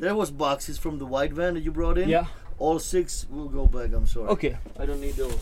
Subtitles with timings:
[0.00, 2.08] There was boxes from the white van that you brought in.
[2.08, 2.24] Yeah.
[2.58, 3.92] All six will go back.
[3.92, 4.28] I'm sorry.
[4.28, 4.56] Okay.
[4.78, 5.34] I don't need those.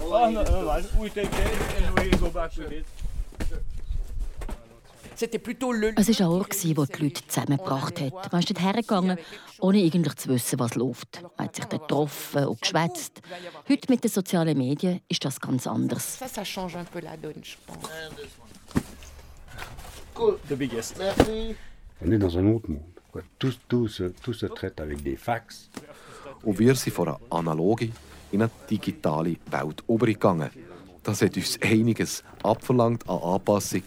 [0.00, 0.94] All Oh, no, no, those.
[0.96, 2.86] We take it and we go back with it.
[5.16, 8.32] Es war ein Ort, wo die Leute zusammengebracht hat.
[8.32, 9.18] Man ist dort hergegangen,
[9.60, 11.22] ohne eigentlich zu wissen, was läuft.
[11.38, 13.20] Man hat sich dort getroffen und geschwätzt.
[13.68, 16.18] Heute mit den sozialen Medien ist das ganz anders.
[16.20, 17.88] Ça, ça change un peu la donne, je pense.
[18.08, 18.82] And this one.
[20.14, 20.38] Cool.
[20.48, 20.98] The biggest.
[20.98, 21.54] Merci.
[22.04, 22.93] On est dans un autre monde.
[23.38, 25.68] Tout, tout, se, tout se traite avec des fax.
[26.42, 27.92] Und wir sind von einer analogen
[28.32, 30.50] in eine digitale Welt übergegangen.
[31.02, 33.82] Das hat uns einiges abverlangt an Anpassung.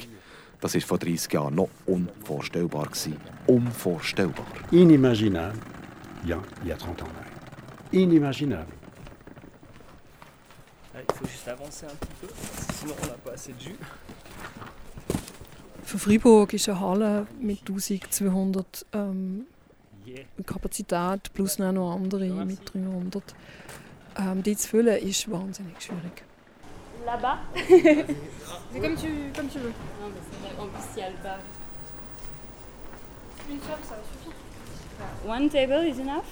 [0.62, 2.85] Das war vor 30 Jahren noch unvorstellbar.
[2.88, 3.18] Gewesen.
[3.48, 4.45] Unvorstellbar.
[4.71, 5.59] Inimaginable
[6.23, 7.09] il y a, il y a 30 ans.
[7.94, 8.73] Inimaginable.
[10.94, 12.27] Ah, Il faut juste avancer un petit peu,
[12.80, 13.76] sinon on n'a pas assez de jus.
[15.88, 19.48] Für Freiburg ist eine Halle mit 1200 ähm.
[20.46, 23.23] Kapazität plus noch andere mit 300.
[24.18, 26.24] Ähm, die zu füllen ist wahnsinnig schwierig.
[27.05, 27.38] Là-bas
[28.74, 29.74] C'est comme tu, comme tu veux.
[30.02, 30.62] Non, mais c'est vrai.
[30.62, 31.40] En plus, il y a le bar.
[33.49, 34.34] Une table, ça va suffire.
[35.26, 36.27] One table is enough?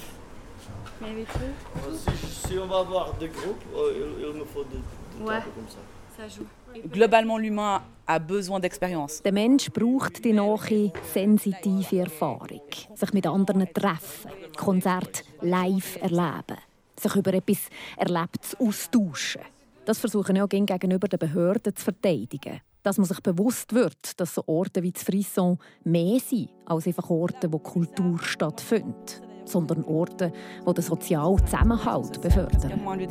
[0.99, 1.95] Maybe two?
[1.95, 4.81] Si, si on va avoir deux groupes, euh, il, il me faut deux,
[5.17, 5.39] deux Ouais.
[5.39, 5.79] tables comme ça.
[6.17, 6.45] Ça joue.
[6.91, 9.21] Globalement, l'humain a besoin d'expérience.
[9.23, 12.61] Der Mensch braucht die nahe, sensitive Erfahrung.
[12.93, 16.57] Sich mit anderen treffen, Konzerte live erleben,
[16.99, 19.41] sich über etwas Erlebtes austauschen.
[19.85, 22.61] Das versuchen ja auch gegenüber den Behörden zu verteidigen.
[22.83, 27.09] Dass man sich bewusst wird, dass so Orte wie das Frisson mehr sind als einfach
[27.09, 30.31] Orte, wo Kultur stattfindet, sondern Orte,
[30.63, 32.83] wo den sozialen Zusammenhalt Il y a befördern.
[32.83, 33.07] moins lieu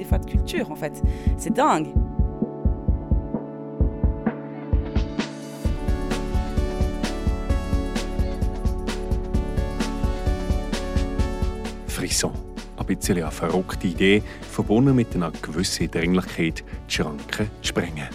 [11.95, 12.33] Frisson.
[12.77, 18.09] Ein bisschen eine verrückte Idee, verbunden mit einer gewissen Dringlichkeit, die Schranken zu sprengen.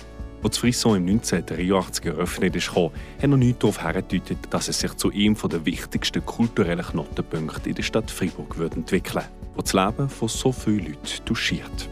[0.43, 2.91] Als Frisson im 1983 eröffnet ist, hat
[3.23, 7.83] noch nichts darauf hingedeutet, dass es sich zu einem der wichtigsten kulturellen Knotenpunkte in der
[7.83, 11.89] Stadt Freiburg wird entwickeln würde, wo das Leben von so vielen Leuten touchiert.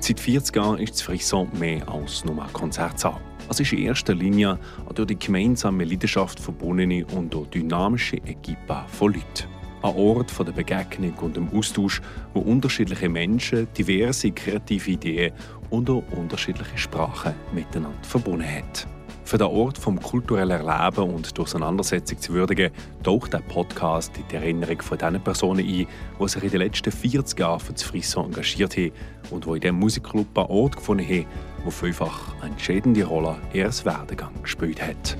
[0.00, 3.20] Seit 40 Jahren ist das Frisson mehr als nur ein Konzertsaal.
[3.48, 8.84] Es ist in erster Linie eine durch die gemeinsame Leidenschaft verbundene und auch dynamische Equipe
[8.88, 9.48] von Leuten.
[9.82, 12.00] Ein Ort der Begegnung und dem Austausch,
[12.32, 15.32] wo unterschiedliche Menschen diverse kreative Ideen
[15.68, 18.86] und auch unterschiedliche Sprachen miteinander verbunden hat.
[19.24, 22.70] Für den Ort vom kulturellen Erleben und die Auseinandersetzung zu würdigen,
[23.02, 25.86] taucht der Podcast in die Erinnerung von den Personen ein,
[26.20, 28.92] die sich in den letzten 40 Jahren für das Frisson engagiert haben
[29.30, 31.26] und die in diesem Musikclub einen Ort gefunden haben,
[31.64, 35.16] wo vielfach eine entscheidende Rolle in ihrem Werdegang gespielt hat.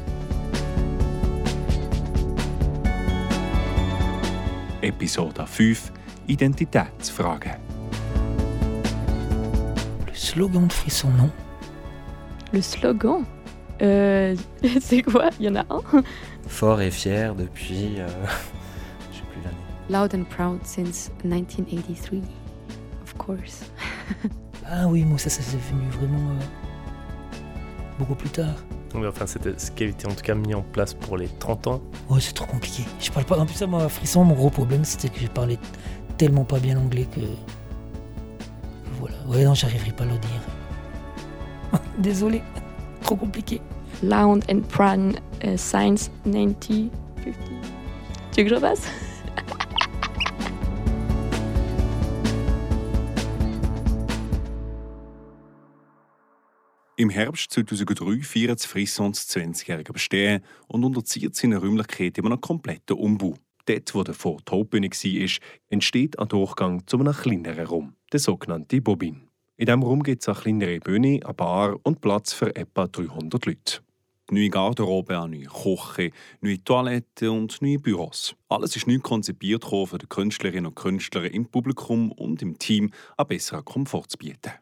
[4.83, 5.93] Episode 5
[6.27, 7.53] Identitätsfragen.
[10.07, 11.31] Le slogan de Frisson, non
[12.53, 13.25] Le slogan
[13.83, 14.37] euh,
[14.81, 16.03] C'est quoi Il y en a un
[16.47, 17.99] Fort et fier depuis.
[17.99, 18.07] euh,
[19.11, 19.57] je sais plus l'année.
[19.89, 22.23] Loud and proud since 1983.
[23.03, 23.71] Of course.
[24.67, 27.37] Ah oui, moi ça, ça c'est venu vraiment euh,
[27.99, 28.55] beaucoup plus tard.
[28.95, 31.27] Oui, enfin, c'était ce qui a été en tout cas mis en place pour les
[31.27, 31.83] 30 ans.
[32.09, 32.85] Ouais, c'est trop compliqué.
[33.01, 33.39] Je parle pas.
[33.39, 35.59] En plus, ça, moi, Frisson, mon gros problème, c'était que je parlais
[36.17, 37.21] tellement pas bien anglais que.
[39.01, 39.17] Voilà.
[39.27, 40.41] Ouais, non, j'arriverai pas à le dire.
[41.99, 42.41] Désolé,
[43.03, 43.61] trop compliqué.
[44.03, 46.91] Loud and proud uh, since 1950.
[47.25, 47.31] Tu
[48.41, 48.89] veux que je repasse?
[57.05, 62.97] Im Herbst 2003 feiert das Frisson das 20-jährige Bestehen und unterzieht seine Räumlichkeiten einem kompletten
[62.97, 63.35] Umbau.
[63.67, 65.31] Dort, wo der vor die Hauptbühne war,
[65.69, 69.29] entsteht ein Durchgang zu einem kleineren Raum, der sogenannte Bobin.
[69.59, 73.45] In diesem Raum gibt es eine kleinere Bühne, eine Bar und Platz für etwa 300
[73.45, 73.81] Leute.
[74.31, 76.11] Neue Garderobe, eine neue Küche,
[76.41, 78.35] neue Toiletten und neue Büros.
[78.49, 83.29] Alles ist neu konzipiert für die Künstlerinnen und Künstler im Publikum und im Team einen
[83.29, 84.53] besseren Komfort zu bieten.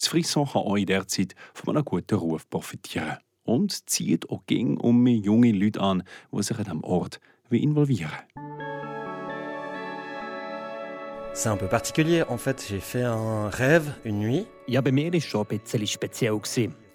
[0.00, 4.44] Das Frisson kann auch in der Zeit von einem guten Ruf profitieren und zieht auch
[4.46, 6.02] gegen um mehr junge Leute an,
[6.32, 7.20] die sich an diesem Ort
[7.50, 8.12] wie involvieren.
[11.36, 12.24] C'est un peu particulier.
[12.28, 14.46] En fait, j'ai fait un rêve une nuit.
[14.68, 16.40] Ja, bei mir war es schon ein bisschen speziell.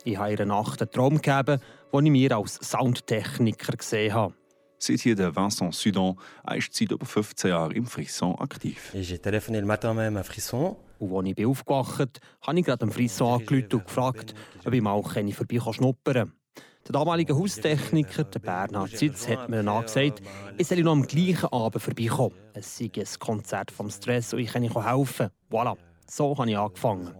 [0.05, 1.59] Ich habe ihr Nacht einen Traum gegeben,
[1.93, 4.33] den ich mir als Soundtechniker gesehen habe.
[4.77, 8.93] Seit hier der Vincent Sudon, er ist seit über 15 Jahren im Frisson aktiv.
[8.93, 10.77] Et j'ai téléphoné le matin même à Frisson.
[10.99, 12.09] Und als ich bin aufgewacht bin,
[12.41, 14.33] habe ich gerade am Frisson angerufen und gefragt,
[14.65, 16.33] ob ich mal vorbei schnuppern kann.
[16.87, 20.21] Der damalige Haustechniker, der Bernhard Sitz, hat mir nachgesagt,
[20.57, 22.35] ich soll noch am gleichen Abend vorbeikommen.
[22.53, 25.29] Es sei ein Konzert vom Stress und ich kann helfen.
[25.51, 25.75] Voilà.
[26.09, 27.13] So habe ich angefangen.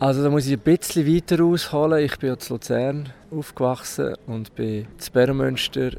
[0.00, 2.04] Also da muss ich ein bisschen weiter ausholen.
[2.04, 5.92] Ich bin in Luzern aufgewachsen und bin in Bermünster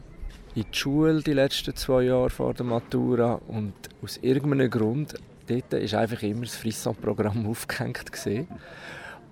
[0.55, 3.39] in die Schule die letzten zwei Jahre vor der Matura.
[3.47, 5.13] Und aus irgendeinem Grund,
[5.47, 8.11] dort war einfach immer das Frisson-Programm aufgehängt.
[8.11, 8.47] Gewesen.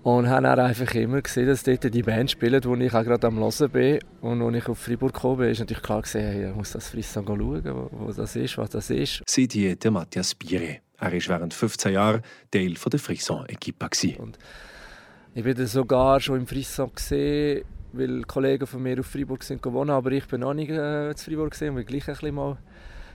[0.02, 3.26] Und habe dann einfach immer gesehen, dass dort die Band spielt, wo ich auch gerade
[3.26, 3.98] am Hören bin.
[4.20, 6.88] Und als ich auf Freiburg gekommen bin, ist natürlich klar gesehen, hey, ich muss das
[6.88, 9.22] Frisson schauen, wo, wo das ist, was das ist.
[9.26, 10.78] Seht ihr der Matthias Bire.
[11.00, 13.88] Er war während 15 Jahren Teil der Frisson-Equipe.
[15.34, 19.90] Ich war sogar schon im Frisson gesehen, weil Kollegen von mir auf Freiburg sind gewonnen,
[19.90, 22.58] aber ich bin noch nicht äh, in Freiburg gesehen, weil gleich ein mal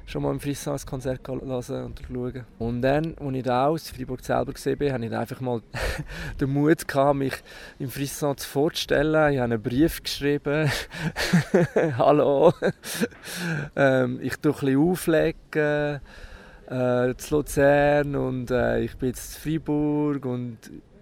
[0.05, 2.45] schon mal im Frisson ein Konzert hören und schauen.
[2.59, 5.61] Und dann, als ich da aus Freiburg selber gesehen bin, hatte ich einfach mal
[6.39, 7.33] den Mut, gehabt, mich
[7.79, 9.33] im Frisson vorzustellen.
[9.33, 10.69] Ich habe einen Brief geschrieben.
[11.97, 12.53] Hallo.
[13.75, 16.01] ähm, ich tue ein bisschen auflegen
[16.67, 20.57] äh, zu Luzern und äh, ich bin jetzt in Freiburg und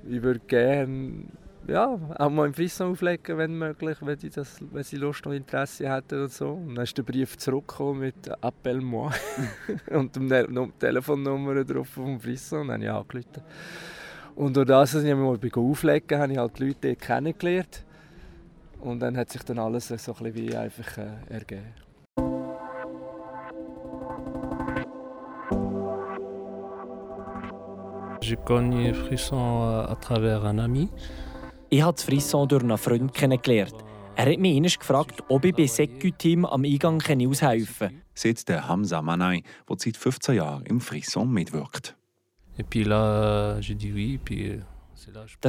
[0.09, 1.25] ich würde gerne
[1.67, 5.33] ja, auch mal im Frisson auflegen, wenn möglich, wenn, die das, wenn sie Lust und
[5.33, 6.49] Interesse hätten und so.
[6.49, 9.11] Und dann ist der Brief zurückgekommen mit «Appel moi»
[9.91, 10.47] und der
[10.79, 13.43] Telefonnummer drauf vom Frisson und dann habe ich angerufen.
[14.35, 17.85] Und durch das, dass ich mal auflegen habe ich halt die Leute kennengelernt.
[18.79, 21.73] Und dann hat sich dann alles so ein bisschen wie einfach äh, ergeben.
[28.21, 30.89] J'ai connu Frisson à travers un ami.
[31.73, 33.73] Ich habe das Frisson durch einen Freund kennengelernt.
[34.17, 38.01] Er hat mich einmal gefragt, ob ich bei Secu-Team am Eingang aushelfen kann.
[38.13, 41.95] Sagt der Hamza Manai, der seit 15 Jahren im Frisson mitwirkt.
[42.69, 43.69] Puis Das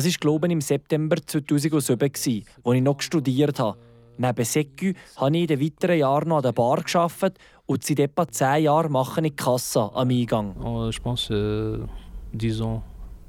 [0.05, 3.77] war, glaube ich, im September 2007, als ich noch studiert habe.
[4.17, 7.99] Neben Secu habe ich in den weiteren Jahren noch an der Bar gearbeitet und seit
[7.99, 10.55] etwa 10 Jahren mache ich Kassa am Eingang.
[10.63, 11.85] Oh, pense, euh,
[12.39, 12.83] 10 ans.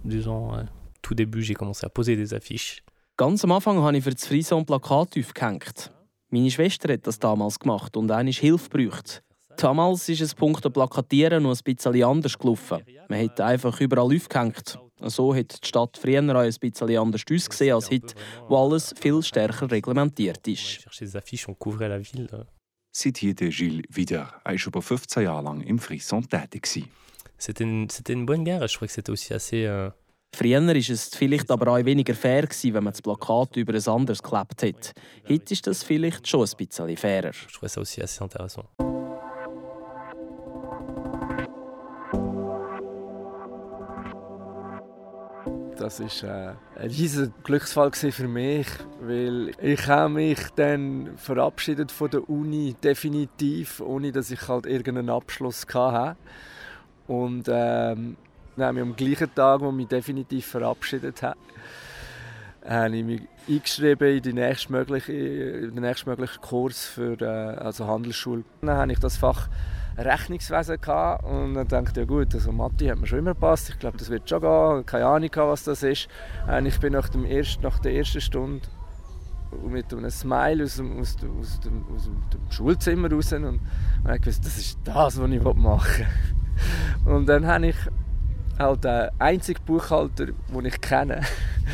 [0.07, 0.65] 10 ans, ouais.
[1.01, 2.82] Tout début, j'ai commencé à poser des affiches.
[3.15, 5.92] Ganz am Anfang habe ich für das Frison Plakat aufgehängt.
[6.31, 9.21] Meine Schwester hat das damals gemacht und eine Hilfe gebraucht.
[9.57, 12.81] Damals ist es Punkt Plakatieren noch ein bisschen anders gelaufen.
[13.10, 14.80] Man hat einfach überall aufgehängt.
[15.00, 18.15] So hat die Stadt früher auch ein bisschen anders ausgesehen als heute,
[18.48, 20.88] wo alles viel stärker reglementiert ist.
[22.95, 24.42] Seit hier der Gilles wieder.
[24.44, 26.88] Er war über 15 Jahre lang im Frisson tätig.
[27.38, 28.68] C'était une, une bonne guerre.
[28.68, 29.65] Je crois que c'était aussi assez.
[29.65, 29.92] Euh
[30.35, 33.88] Früher war es vielleicht aber auch weniger fair, gewesen, wenn man das Plakat über ein
[33.88, 34.94] anderes geklebt hat.
[35.30, 37.30] Heute ist das vielleicht schon ein bisschen fairer.
[37.30, 38.65] Ich trouve ça aussi assez intéressant.
[45.77, 48.68] Das war äh, ein riesiger Glücksfall für mich,
[49.01, 55.09] weil ich habe mich dann verabschiedet von der Uni definitiv, ohne dass ich halt irgendeinen
[55.09, 56.18] Abschluss hatte.
[57.06, 58.18] Und ähm,
[58.55, 61.39] dann habe ich am gleichen Tag, wo ich mich definitiv verabschiedet habe,
[62.65, 68.44] habe ich mich eingeschrieben in, die nächstmögliche, in den nächstmöglichen Kurs für äh, also Handelsschule.
[68.61, 69.50] Dann hatte ich das Fach
[69.97, 73.69] Rechnungswesen gehabt und dann dachte ich, ja gut, also Mathe hat mir schon immer gepasst,
[73.69, 76.07] ich glaube, das wird schon gehen, keine Ahnung, was das ist.
[76.47, 78.67] Und ich bin nach, dem ersten, nach der ersten Stunde
[79.61, 83.60] mit einem Smile aus dem, aus dem, aus dem, aus dem Schulzimmer raus und, und
[84.15, 86.07] ich gewusst, das ist das, was ich machen will.
[87.13, 87.75] Und dann habe ich
[88.60, 91.22] halt der einzige Buchhalter, den ich kenne.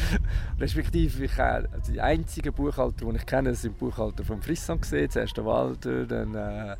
[0.59, 5.09] Respektive ich also die einzigen Buchhalter, die ich kenne, sind Buchhalter vom Frisson gesehen.
[5.09, 6.75] Zuerst der Walter, dann äh,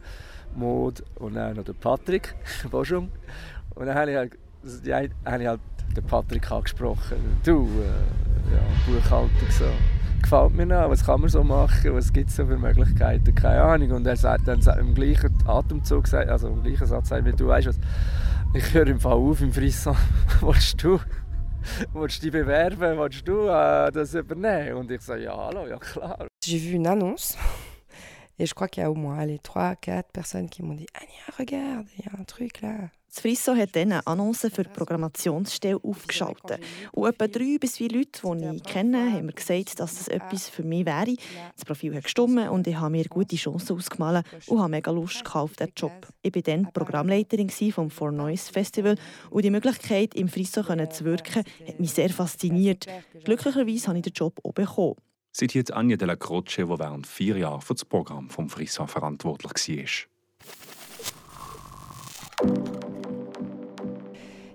[0.56, 2.36] Maud und dann noch der Patrick
[2.72, 3.12] Boschung.
[3.76, 5.10] Und dann habe ich halt, die, habe
[5.42, 5.62] ich halt
[5.96, 7.18] den Patrick angesprochen.
[7.44, 9.66] Du, äh, ja, Buchhaltung so.
[10.22, 13.62] Gefällt mir noch, was kann man so machen, was gibt es so für Möglichkeiten, keine
[13.62, 13.92] Ahnung.
[13.92, 17.80] Und er sagt dann im gleichen Atemzug, also im gleichen Satz, wie du weißt was,
[18.54, 19.96] ich höre im Fall auf im Frisson.
[20.42, 21.00] Willst du?
[21.94, 22.98] Willst du dich bewerben?
[22.98, 24.78] Willst du äh, das übernehmen?
[24.78, 26.28] Und ich sage, ja, hallo, ja klar.
[26.44, 27.38] J'ai vu une annonce.
[28.40, 30.88] Et je crois qu'il y a au moins les 3, 4 personnes qui m'ont dit
[30.94, 32.90] Ania, regarde, il y a un truc là.
[33.10, 36.60] Das Frisso hat dann eine Annonce für die Programmationsstelle aufgeschaltet.
[36.92, 40.48] Und etwa drei bis vier Leute, die ich kenne, haben mir gesagt, dass das etwas
[40.48, 41.16] für mich wäre.
[41.56, 45.24] Das Profil hat gestimmt und ich habe mir gute Chancen ausgemalt und habe mega Lust
[45.36, 46.08] auf diesen Job.
[46.22, 48.96] Ich war dann Programmleiterin vom For Noise Festival
[49.32, 52.86] und die Möglichkeit, im Frisso zu wirken, hat mich sehr fasziniert.
[53.24, 54.98] Glücklicherweise habe ich den Job auch bekommen.
[55.42, 59.54] Jetzt Anja de la Croce, die während vier Jahren für das Programm vom Frisson verantwortlich
[59.54, 60.10] war.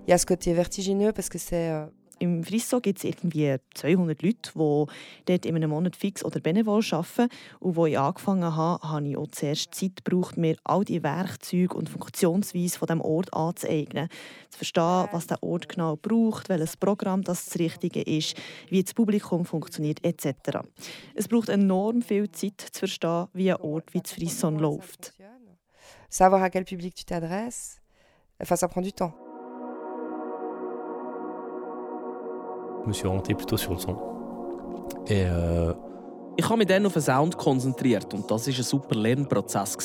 [0.07, 1.87] Il y côté vertigineux parce que c'est.
[2.19, 4.85] Im Frisso gibt es irgendwie 200 Leute, die
[5.25, 7.29] dort in einem Monat fix oder benevol arbeiten.
[7.59, 11.75] Und als ich angefangen habe, habe ich auch zuerst Zeit gebraucht, mir all die Werkzeuge
[11.75, 14.07] und Funktionsweise von dem Ort anzueignen.
[14.49, 18.35] Zu verstehen, was der Ort genau braucht, welches Programm das, das Richtige ist,
[18.69, 20.59] wie das Publikum funktioniert etc.
[21.15, 25.13] Es braucht enorm viel Zeit zu verstehen, wie ein Ort wie das Frisson läuft.
[26.09, 27.81] Savoir à quel public tu t'adresses,
[28.39, 29.24] enfin ça prend du temps.
[32.87, 33.95] Me suis orienté plutôt sur le son.
[35.07, 35.73] Et euh,
[36.37, 39.77] Ich habe mich dann auf den Sound konzentriert und das war ein super Lernprozess.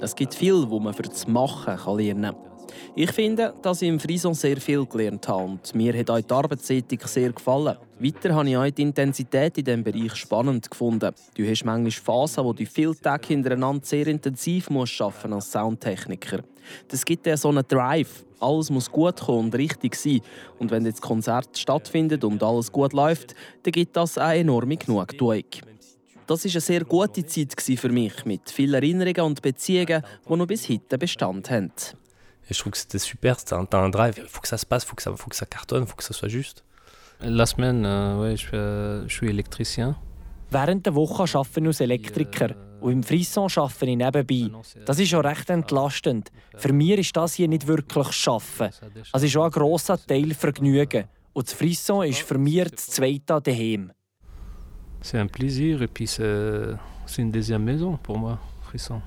[0.00, 2.55] Es gibt viel, wo man für das Machen lernen kann.
[2.94, 6.32] Ich finde, dass ich im Frison sehr viel gelernt habe und mir hat auch die
[6.32, 7.76] Arbeitsethik sehr gefallen.
[7.98, 11.12] Weiter habe ich auch die Intensität in diesem Bereich spannend gefunden.
[11.34, 16.40] Du hast manchmal Phasen, wo du viele Tage hintereinander sehr intensiv musst arbeiten als Soundtechniker.
[16.88, 18.24] Das gibt dir so einen Drive.
[18.38, 20.20] Alles muss gut kommen und richtig sein.
[20.58, 25.44] Und wenn jetzt Konzert stattfindet und alles gut läuft, dann gibt das eine enorme Genugtuung.
[26.26, 30.46] Das war eine sehr gute Zeit für mich, mit vielen Erinnerungen und Beziehungen, die noch
[30.46, 31.72] bis heute Bestand haben.
[32.48, 34.14] Et je trouve que c'était super, c'était un, un drive.
[34.18, 35.88] Il faut que ça se passe, il faut, que ça, faut que ça cartonne, il
[35.88, 36.64] faut que ça soit juste.
[37.20, 39.96] La semaine, euh, ouais, je, euh, je suis électricien.
[40.52, 44.50] Während der Woche arbeite ich als Elektriker und im Frisson arbeite ich nebenbei.
[44.84, 46.30] Das ist schon recht entlastend.
[46.56, 48.72] Für mich ist das hier nicht wirklich Arbeiten.
[49.12, 51.04] Es ist auch ein grosser Teil Vergnügen.
[51.32, 53.90] Und das Frisson ist für mich das zweite daheim.
[55.02, 56.76] C'est un plaisir et puis c'est
[57.06, 59.00] c'est une deuxième maison pour moi, Frisson.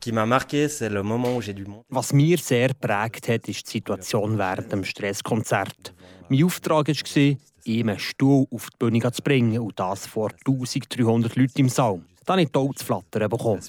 [0.00, 1.86] Qui m'a marqué, c'est le moment où j'ai dû monter.
[1.90, 5.94] Was mir sehr geprägt hat, ist die Situation während dem Stresskonzert.
[6.28, 11.36] Mein Auftrag war, ihm einen Stuhl auf die Bühne zu bringen und das vor 1300
[11.36, 12.00] Leuten im Saal.
[12.24, 13.60] Dann habe ich die Augen zu flattern bekommen.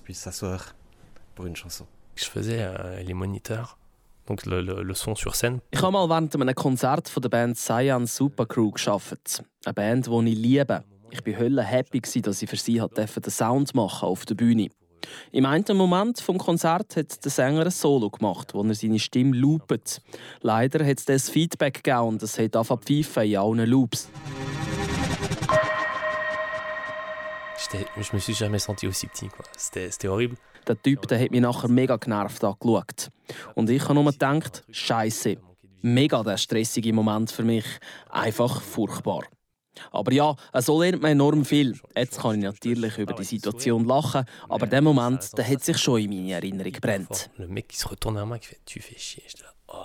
[2.19, 3.77] Je faisais euh, les moniteurs,
[4.25, 5.61] donc le, le, le son sur scène.
[5.71, 9.41] Ich habe mal während einem Konzert von der Band Cyan Supercrew geschafft.
[9.63, 10.83] Eine Band, die ich liebe.
[11.11, 14.69] Ich war happy, dass ich für sie den Sound machen auf der Bühne.
[15.31, 19.35] Im einen Moment vom Konzert hat der Sänger ein Solo gemacht, wo er seine Stimme
[19.35, 20.01] loopt.
[20.41, 24.09] Leider hat es das Feedback gegeben und es hat angefangen pfeifen in allen Loops.
[27.71, 29.29] Je me suis jamais senti aussi petit.
[29.55, 30.37] C'était horrible.
[30.67, 33.09] Der Typ der hat mich nachher mega genervt angeschaut.
[33.55, 35.37] Und ich habe nur gedacht, Scheiße,
[35.81, 37.65] mega der stressige Moment für mich.
[38.09, 39.23] Einfach furchtbar.
[39.91, 41.79] Aber ja, so lernt man enorm viel.
[41.95, 46.01] Jetzt kann ich natürlich über die Situation lachen, aber der Moment der hat sich schon
[46.01, 47.29] in meine Erinnerung gebrannt.
[47.37, 49.23] Le mec qui se retourne vers moi qui fait Tu fais chier.
[49.67, 49.75] Oh.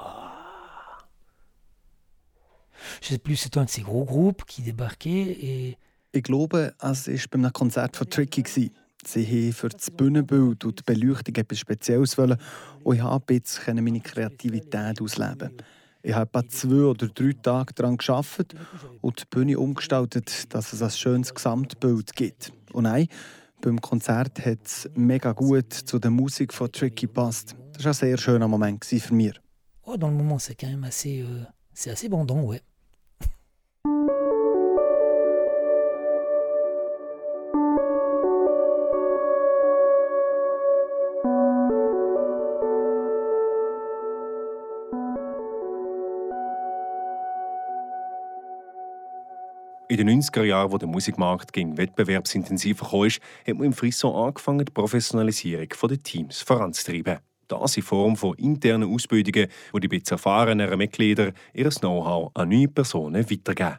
[3.00, 5.78] Je sais plus, c'était un de ces gros groupes qui débarquait et
[6.12, 8.44] Ich glaube, es war bei einem Konzert von Tricky.
[8.46, 12.38] Sie haben für das Bühnenbild und die Beleuchtung etwas Spezielles wollen
[12.84, 15.56] und ich konnte ein bisschen meine Kreativität ausleben.
[16.04, 18.54] Ich habe etwa zwei oder drei Tage daran gearbeitet
[19.00, 22.52] und die Bühne umgestaltet, dass es ein schönes Gesamtbild gibt.
[22.74, 23.08] Und nein,
[23.62, 27.56] beim Konzert hat es mega gut zu der Musik von Tricky gepasst.
[27.72, 29.32] Das war ein sehr schöner Moment für mich.
[29.86, 32.60] oh, dans le moment, c'est quand même assez, euh, assez bandant, ouais.
[49.94, 53.02] In den 90er Jahren, wo der Musikmarkt gegen wettbewerbsintensiver kam,
[53.46, 57.20] hat man im Frisson angefangen, die Professionalisierung der Teams voranzutreiben.
[57.46, 62.66] Das in Form von internen Ausbildungen, wo die bisschen erfahreneren Mitglieder ihr Know-how an neue
[62.66, 63.78] Personen weitergeben.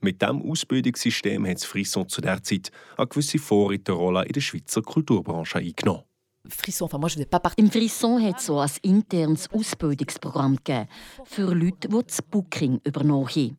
[0.00, 4.80] Mit diesem Ausbildungssystem hat das Frisson zu der Zeit eine gewisse Vorreiterrolle in der Schweizer
[4.80, 6.04] Kulturbranche eingenommen.
[6.48, 7.52] Frisson, enfin moi je faisais pas.
[7.56, 10.88] Im Frisson hat es so ein internes Ausbildungsprogramm gegeben
[11.24, 13.56] für Leute, die das Booking übernommen haben.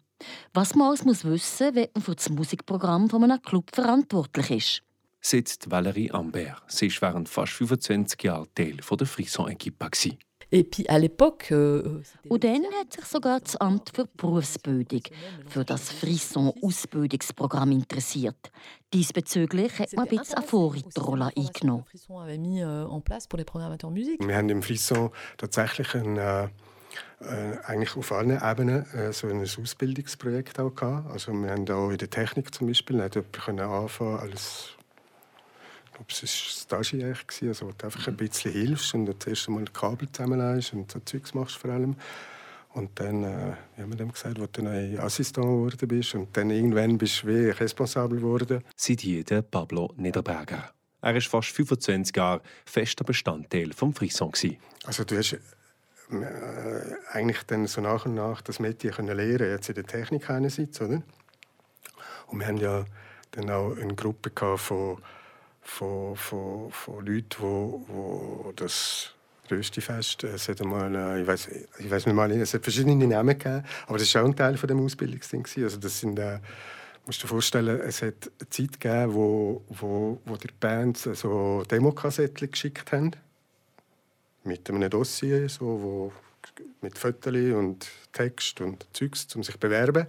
[0.53, 4.83] Was man alles muss wissen, wenn man für das Musikprogramm von einem Club verantwortlich ist.
[5.21, 6.63] Sitzt Valérie Ambert.
[6.67, 10.17] Sie war während fast 25 Jahren Teil der Frisson-Equipe.
[10.53, 11.51] Et puis à l'époque.
[11.51, 15.03] Euh, Und dann hat sich sogar das Amt für Berufsbildung
[15.47, 18.51] für das Frisson-Ausbildungsprogramm interessiert.
[18.93, 21.85] Diesbezüglich hat man ein bisschen eine Vorreiterrolle eingenommen.
[21.93, 22.87] Euh.
[24.19, 26.17] Wir haben im Frisson tatsächlich ein,
[27.21, 31.11] äh, eigentlich auf allen Ebenen äh, so ein Ausbildungsprojekt auch gehabt.
[31.11, 34.69] Also wir haben auch in der Technik zum Beispiel nicht können anfangen als
[35.85, 36.21] ich glaube, es
[36.71, 40.11] war Stagiaire, gewesen, also wo du einfach ein bisschen hilfst und das erste Mal Kabel
[40.11, 41.95] zusammenlegst und so Zeugs machst vor allem.
[42.73, 46.35] Und dann, äh, wie haben wir dem gesagt, wo du dann Assistent geworden bist und
[46.37, 48.63] dann irgendwann bist du wie responsabel geworden.
[48.75, 50.71] Seit hier der Pablo Niederberger.
[51.01, 54.31] Er war fast 25 Jahre fester Bestandteil des Frisson.
[54.85, 55.37] Also du hast
[57.11, 60.81] eigentlich dann so nach und nach das Metier können lernen jetzt in der Technik einerseits,
[60.81, 61.01] oder?
[62.27, 62.85] Und wir haben ja
[63.31, 64.97] dann auch eine Gruppe von,
[65.61, 69.13] von, von, von Leuten, wo, wo das
[69.49, 71.49] Röstifest, es hat einmal, äh, ich weiß
[71.79, 74.57] ich weiß nicht mal, es hat verschiedene Namen gegeben, aber das war auch ein Teil
[74.57, 75.45] von dem Ausbildungsding.
[75.63, 76.39] Also das sind, äh,
[77.05, 82.49] musst dir vorstellen, es hat eine Zeit gegeben, wo, wo, wo die Bands so Demokassetten
[82.49, 83.11] geschickt haben
[84.43, 86.13] mit einem Dossier, so, wo,
[86.81, 90.05] mit Fotos und Text und Zeugs, um sich zu bewerben.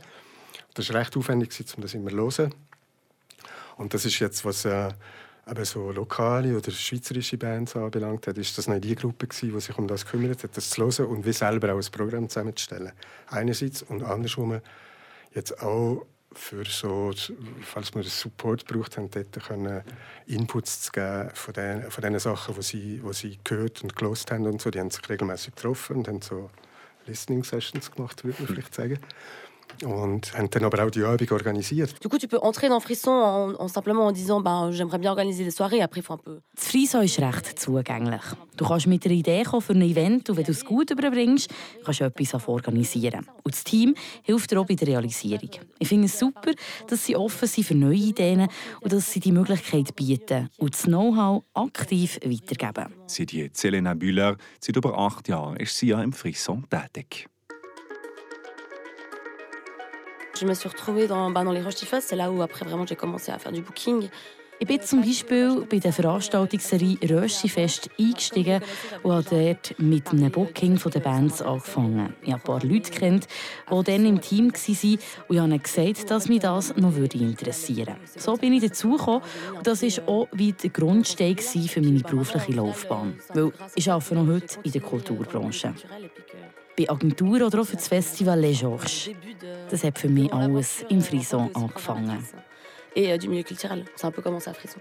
[0.74, 2.54] Das war recht aufwendig, um das immer zu hören.
[3.76, 4.90] Und das ist jetzt, was äh,
[5.48, 9.60] eben so lokale oder schweizerische Bands anbelangt hat, ist das nicht die Gruppe gewesen, die
[9.60, 12.92] sich um das gekümmert hat, das zu hören und wie selber auch ein Programm zusammenzustellen.
[13.28, 14.60] Einerseits und andersrum
[15.34, 17.12] jetzt auch für so,
[17.62, 19.82] falls wir Support braucht haben, dort können
[20.26, 24.30] Inputs zu geben von den, von den Sachen, die sie, die sie gehört und gelost
[24.30, 24.70] haben und so.
[24.70, 26.50] Die haben sich regelmäßig getroffen und haben so
[27.06, 28.98] Listening Sessions gemacht, würde man vielleicht sagen.
[29.84, 31.94] Und haben dann aber auch die Übung organisiert.
[32.02, 35.10] Du coup, tu peux entrer dans Frisson en, en simplement en disant ben, j'aimerais bien
[35.10, 35.82] organiser des soirées.
[35.82, 36.40] Après, faut un peu.
[36.54, 38.22] Das Frisson ist recht zugänglich.
[38.56, 41.50] Du kannst mit einer Idee kommen für ein Event und wenn du es gut überbringst,
[41.84, 43.26] kannst du etwas organisieren.
[43.42, 45.50] Und das Team hilft dir auch bei der Realisierung.
[45.78, 46.52] Ich finde es super,
[46.86, 48.48] dass sie offen sind für neue Ideen
[48.80, 52.92] und dass sie die Möglichkeit bieten und das Know-how aktiv weitergeben.
[53.06, 57.28] Seit jetzt Selena Bühler, seit über acht Jahren ist sie ja im Frisson tätig.
[60.42, 62.08] Je me suis retrouvée dans, bah, dans les Rochefest.
[62.08, 64.08] C'est là où après vraiment j'ai commencé à faire du booking.
[64.58, 68.60] Ich bin zum Beispiel bei der Veranstaltungsserie Röschifest eingestiegen
[69.04, 72.14] und habe dort mit einem Booking der Bands angefangen.
[72.22, 73.28] Ich habe ein paar Leute kennt,
[73.70, 78.20] die dann im Team waren und ich habe gesagt, dass mich das noch interessieren würde.
[78.20, 79.22] So bin ich dazugekommen
[79.54, 83.16] und das war auch wie der Grundstein für meine berufliche Laufbahn.
[83.32, 85.72] Weil ich arbeite noch heute in der Kulturbranche.
[86.76, 89.10] Bei Agenturen oder auch für das Festival Les Georges.
[89.70, 92.24] Das hat für mich alles im Frison angefangen.
[92.94, 93.84] Et euh, du milieu culturel.
[93.96, 94.80] C'est un peu commencé à Frisson.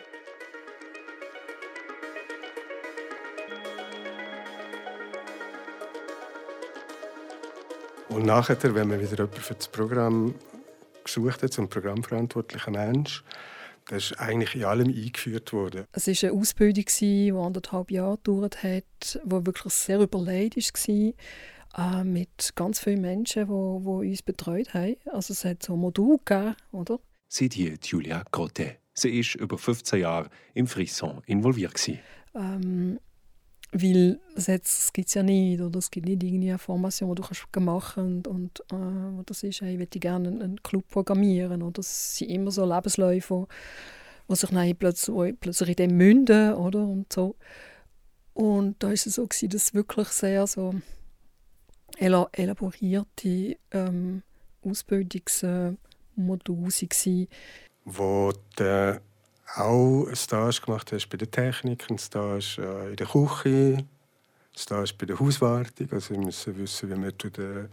[8.10, 10.36] Und nachher, wenn man wieder jemanden für das Programm
[11.04, 13.24] gesucht hat, zum programmverantwortlichen Mensch,
[13.88, 15.86] das ist eigentlich in allem eingeführt worden.
[15.94, 21.14] Es war eine Ausbildung, die anderthalb Jahre gedauert hat, die wirklich sehr überlegt war,
[21.78, 24.96] äh, mit ganz vielen Menschen, die, die uns betreut haben.
[25.12, 27.00] Also es hat so Module gegeben, oder?
[27.28, 28.78] Sieht hier Julia Grotte.
[28.94, 31.90] Sie ist über 15 Jahre im Frisson involviert.
[32.36, 33.00] Ähm,
[33.72, 37.48] weil es gibt es ja nicht, oder es gibt nicht irgendeine Formation, die du kannst
[37.58, 42.18] machen und, und äh, das ist, hey, ich möchte gerne einen Club programmieren, oder es
[42.18, 43.48] sind immer so Lebensläufe,
[44.30, 47.36] die sich dann plötzlich, plötzlich in dem münden, oder, und so.
[48.34, 50.74] Und da war es so, gewesen, dass wirklich sehr so
[52.00, 54.24] elaborierte ähm,
[54.64, 55.78] Ausbildungsmodule
[56.18, 57.28] waren.
[57.86, 59.02] Wo du
[59.56, 63.90] auch einen Stage gemacht hast bei der Technik, einen Stage äh, in der Küche, einen
[64.56, 65.88] Stage bei der Hauswartung.
[65.92, 67.68] Also wir müssen wissen, wie man die,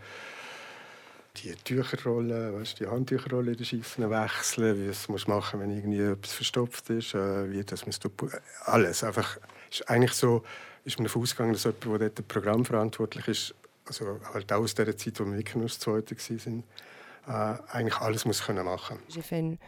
[1.36, 6.00] die Tücherrolle, weißt, die Handtücherrolle in den Schiffen wechseln, wie es muss machen, wenn irgendwie
[6.00, 8.00] etwas verstopft ist, äh, wie das muss
[8.64, 9.04] alles.
[9.04, 9.38] Einfach
[9.70, 10.42] ist eigentlich so,
[10.84, 13.54] ist man davon ausgegangen, dass jemand, der dort programmverantwortlich ist,
[13.88, 16.64] also halt auch aus der Zeit, wo wir wirklich nur das Zweite waren,
[17.26, 18.98] äh, eigentlich alles muss können machen.
[19.08, 19.58] J'ai fait une,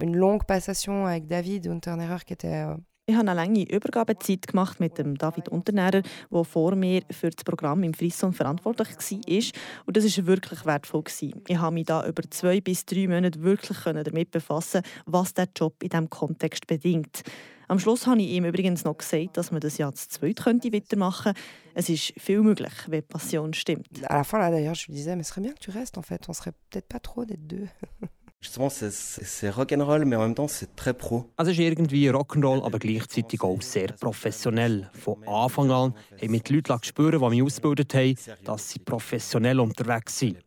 [0.00, 4.80] une longue passation avec David Unternehrer, qui était euh, Ich habe eine lange Übergabezeit gemacht
[4.80, 6.00] mit dem David Unternehrer,
[6.30, 9.84] der vor mir für das Programm im Frisson verantwortlich war.
[9.84, 11.04] Und das war wirklich wertvoll.
[11.20, 15.82] Ich habe mich da über zwei bis drei Monate wirklich damit befassen, was der Job
[15.82, 17.24] in diesem Kontext bedingt.
[17.68, 20.72] Am Schluss habe ich ihm übrigens noch gesagt, dass man das ja zu zweit könnte
[20.72, 21.40] weitermachen könnte.
[21.74, 23.88] Es ist viel möglich, wenn die Passion stimmt.
[24.04, 25.98] À la fin, là, d'ailleurs, je lui disais, mais ce serait bien que tu restes,
[25.98, 26.28] en fait.
[26.28, 27.68] On serait peut-être pas trop d'être deux.
[28.44, 31.24] Justement, c'est rock'n'roll, mais en même temps, c'est très pro.
[31.38, 34.90] Also es ist irgendwie Rock'n'Roll, aber gleichzeitig auch sehr professionell.
[34.92, 39.60] Von Anfang an haben wir die Leute spüren, die mich ausgebildet haben, dass sie professionell
[39.60, 40.44] unterwegs sind.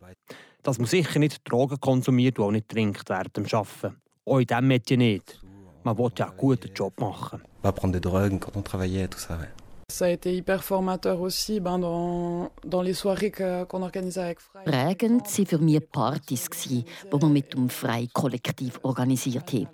[0.62, 3.99] Dass man sicher nicht Drogen konsumiert und auch nicht trinkt während dem Arbeiten.
[4.25, 5.41] Auch in diesem Mädchen nicht.
[5.88, 7.39] Man will ja einen guten Job machen.
[7.62, 9.47] Pas prendre des drogues quand on travaillait, tout ça, ouais.
[9.89, 14.65] Ça a été hyper formateur aussi ben, dans, dans les soirées qu'on organisait avec Frei.
[14.65, 19.69] Prägend waren für mich Partys, die wir mit dem Frei Kollektiv organisiert haben.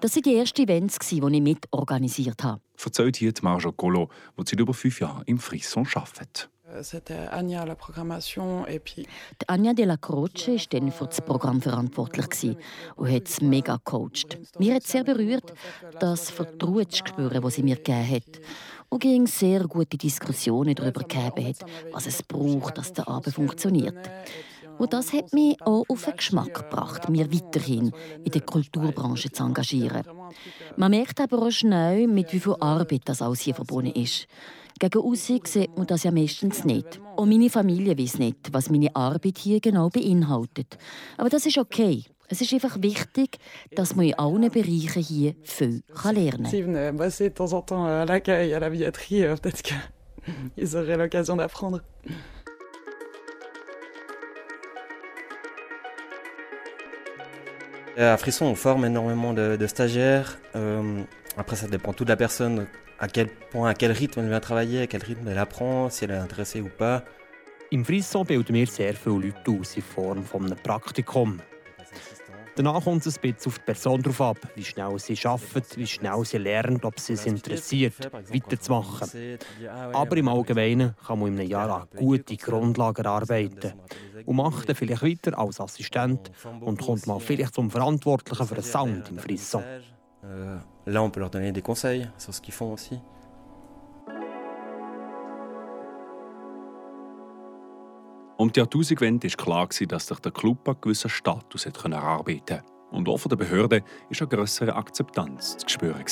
[0.00, 2.62] Das waren die ersten Events, die ich mit organisiert habe.
[2.82, 6.48] Erzählt hier Marjo Colo, die seit über fünf Jahren im Frisson arbeitet.
[6.82, 8.80] C'était Anja la Programmation et
[9.48, 12.56] Anja de la Croce war dann für das Programm verantwortlich
[12.96, 14.38] und hat es mega gecoacht.
[14.58, 15.52] Mir hat sehr berührt,
[15.98, 18.40] das Vertrauensgespür, das sie mir gegeben hat.
[18.88, 24.10] und ging sehr gute Diskussionen darüber gegeben hat, was es braucht, dass der Abend funktioniert.
[24.78, 27.90] Und das hat mich auch auf den Geschmack gebracht, mir weiterhin
[28.24, 30.04] in der Kulturbranche zu engagieren.
[30.76, 34.28] Man merkt aber auch schnell, mit wie viel Arbeit das alles hier verbunden ist.
[34.78, 37.00] Gegen aussen sieht man das ja meistens nicht.
[37.16, 40.78] Und meine Familie weiß nicht, was meine Arbeit hier genau beinhaltet.
[41.16, 42.04] Aber das ist okay.
[42.28, 43.38] Es ist einfach wichtig,
[43.74, 46.44] dass man in allen Bereichen hier viel lernen kann.
[46.44, 48.04] S'ils venaient bosser de temps en temps à
[51.36, 51.80] d'apprendre.
[57.96, 60.38] À Frisson, on forme énormément de, de stagiaires.
[60.54, 61.02] Euh,
[61.36, 64.40] après, ça dépend tout de la personne, à quel point, à quel rythme elle vient
[64.40, 67.04] travailler, à quel rythme elle apprend, si elle est intéressée ou pas.
[67.70, 71.38] Im Frisson bilden wir sehr viele Leute aus in Form von einem Praktikum.
[72.56, 75.86] Danach kommt es ein bisschen auf die Person drauf ab, wie schnell sie arbeitet, wie
[75.86, 79.38] schnell sie lernt, ob sie es interessiert, weiterzumachen.
[79.92, 83.74] Aber im Allgemeinen kann man in einem Jahr eine gute Grundlage erarbeiten
[84.26, 88.64] und macht dann vielleicht weiter als Assistent und kommt mal vielleicht zum Verantwortlichen für den
[88.64, 89.62] Sound im Frisson.
[90.88, 92.98] Là, on peut leur donner des conseils sur ce qu'ils font aussi.
[98.38, 102.62] Um die Jahrtausendwende war klar, dass sich der Club einen gewissen Status erarbeiten konnte.
[102.90, 106.04] Und auch von den Behörden war eine grössere Akzeptanz zu spüren.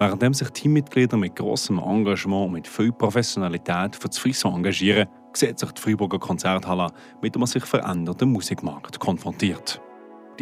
[0.00, 5.60] Während sich Teammitglieder mit grossem Engagement und mit viel Professionalität für das Frisson engagieren, sieht
[5.60, 6.88] sich die Freiburger Konzerthalle
[7.20, 9.80] mit einem sich veränderten Musikmarkt konfrontiert.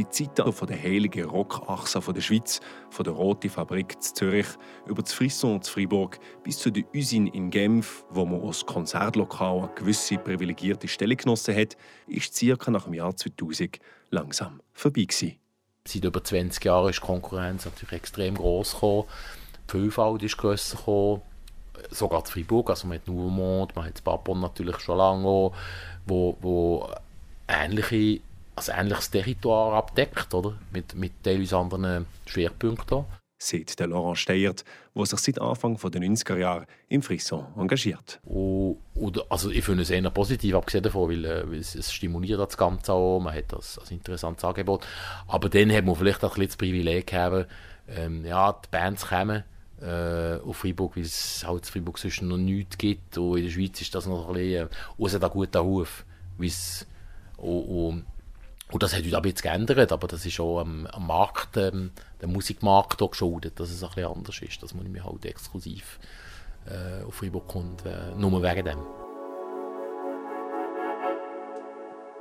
[0.00, 4.46] Die Zeiten von der heiligen Rockachse der Schweiz, von der Rote Fabrik zu Zürich
[4.86, 9.58] über das Frisson zu Freiburg bis zu der Usine in Genf, wo man als Konzertlokal
[9.58, 15.36] eine gewisse privilegierte Stellung genossen hat, ist circa nach dem Jahr 2000 langsam vorbei gewesen.
[15.86, 19.04] Seit über 20 Jahren ist die Konkurrenz natürlich extrem groß gekommen.
[19.68, 21.20] Die Vielfalt ist grösser gekommen.
[21.90, 25.52] Sogar zu Freiburg, also man hat Nouvemont, man hat Papon natürlich schon lange,
[26.06, 26.88] wo, wo
[27.46, 28.22] ähnliche
[28.60, 30.58] also ähnliches Territoire abdeckt, oder?
[30.72, 33.04] Mit, mit teilweise anderen Schwerpunkten.
[33.42, 38.20] Seit der Laurent Steyert, der sich seit Anfang der 90er Jahre im Frisson engagiert.
[38.24, 41.90] Und, und, also ich finde es eher positiv, abgesehen davon, weil, äh, weil es, es,
[41.90, 44.86] stimuliert das Ganze auch, man hat das, das interessantes Angebot.
[45.26, 47.48] Aber dann hat man vielleicht auch ein bisschen das Privileg gehabt,
[47.88, 49.42] ähm, ja, die Bands kommen
[49.80, 53.16] äh, auf Freiburg, weil es halt in Freiburg sonst noch nichts gibt.
[53.16, 56.04] Und in der Schweiz ist das noch ein bisschen, äh, es hat einen guten Ruf.
[56.38, 58.04] Und, und,
[58.78, 63.82] das hat heute ein bisschen geändert, aber das ist auch am, Markt, ähm, dass es
[63.82, 65.98] anders ist, exklusiv.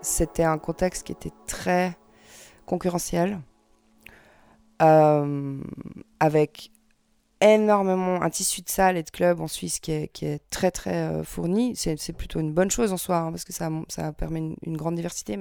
[0.01, 1.97] C'était un contexte qui était très
[2.65, 3.41] concurrentiel,
[4.81, 5.61] euh,
[6.19, 6.71] avec
[7.41, 11.23] énormément un tissu de salles et de clubs en Suisse qui est, très très euh,
[11.23, 11.75] fourni.
[11.75, 13.69] C'est plutôt une bonne chose en soi, hein, parce que ça,
[14.13, 15.37] permet une, grande diversité.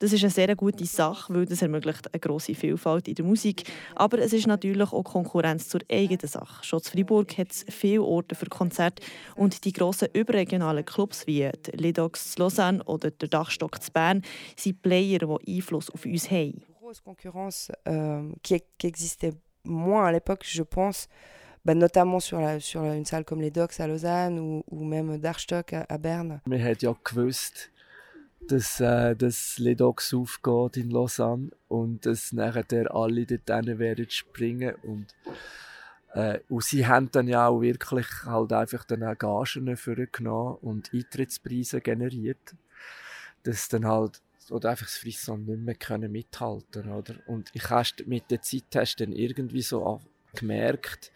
[0.00, 3.64] Das ist eine sehr gute Sache, weil das ermöglicht eine grosse Vielfalt in der Musik.
[3.94, 6.64] Aber es ist natürlich auch Konkurrenz zur eigenen Sache.
[6.64, 9.02] Schon in Freiburg hat es viele Orte für Konzerte
[9.36, 14.22] und die grossen überregionalen Clubs wie die Lidox Lausanne oder der Dachstock zu Bern
[14.56, 16.62] sind Player, die Einfluss auf uns haben.
[16.80, 19.34] Grosse concurrence euh, qui, qui existait
[19.64, 21.08] moins à l'époque, je pense,
[21.62, 25.18] bah, notamment sur, la, sur une salle comme les Docks à Lausanne ou, ou même
[25.18, 26.40] Darstock à, à Berne.
[26.46, 27.70] Man hat ja gewusst,
[28.48, 35.14] dass äh, das Ledox aufgeht in Lausanne und dass nachher alle dort werden springen und
[36.14, 40.92] äh, und sie haben dann ja auch wirklich halt einfach dann auch Gagen genommen und
[40.92, 42.56] Eintrittspreise generiert,
[43.44, 47.14] dass dann halt oder einfach das Frisson nicht mehr können mithalten oder?
[47.26, 50.00] Und ich hast mit der Zeit hast dann irgendwie so
[50.34, 51.12] gemerkt,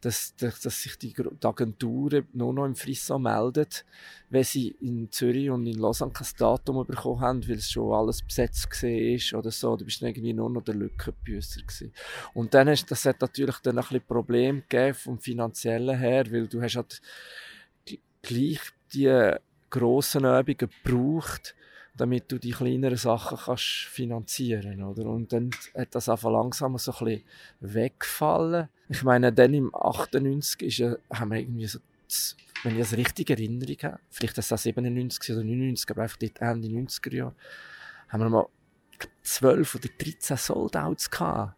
[0.00, 3.66] dass, dass, dass sich die, die Agenturen nur noch im Frisson melden,
[4.30, 8.22] wenn sie in Zürich und in Lausanne kein Datum bekommen haben, weil es schon alles
[8.22, 9.76] besetzt war oder so.
[9.76, 11.92] Du bist dann irgendwie nur noch der Lückenbüsser gewesen.
[12.34, 16.46] Und dann hast, das hat natürlich dann ein bisschen Probleme gegeben vom finanziellen her, weil
[16.46, 17.00] du hast halt
[18.22, 18.60] gleich
[18.92, 19.34] die
[19.70, 21.54] grossen Übungen gebraucht,
[21.98, 26.92] damit du die kleineren Sachen kannst finanzieren oder Und dann hat das einfach langsam so
[26.92, 27.22] ein bisschen
[27.60, 28.68] weggefallen.
[28.88, 31.78] Ich meine, dann im 98 ist ja, haben wir irgendwie so,
[32.62, 36.68] wenn ich das Erinnerung habe, vielleicht ist das 97 oder 99, aber einfach dort Ende
[36.68, 37.34] 90er Jahre,
[38.08, 38.46] haben wir mal
[39.22, 41.54] 12 oder 13 Soldouts gehabt.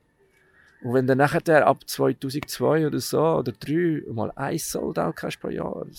[0.83, 5.49] Und wenn du nachher ab 2002 oder so, oder 3 mal ein Soldout hast pro
[5.49, 5.91] Jahr, oder,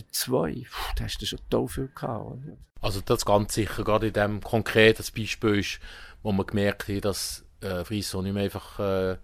[0.00, 2.26] oder zwei, pff, da hast du schon so viel gehabt.
[2.26, 2.56] Oder?
[2.80, 5.80] Also das ganz sicher, gerade in dem konkreten Beispiel ist,
[6.22, 9.16] wo man gemerkt hat, dass äh, Frisson nicht mehr einfach äh,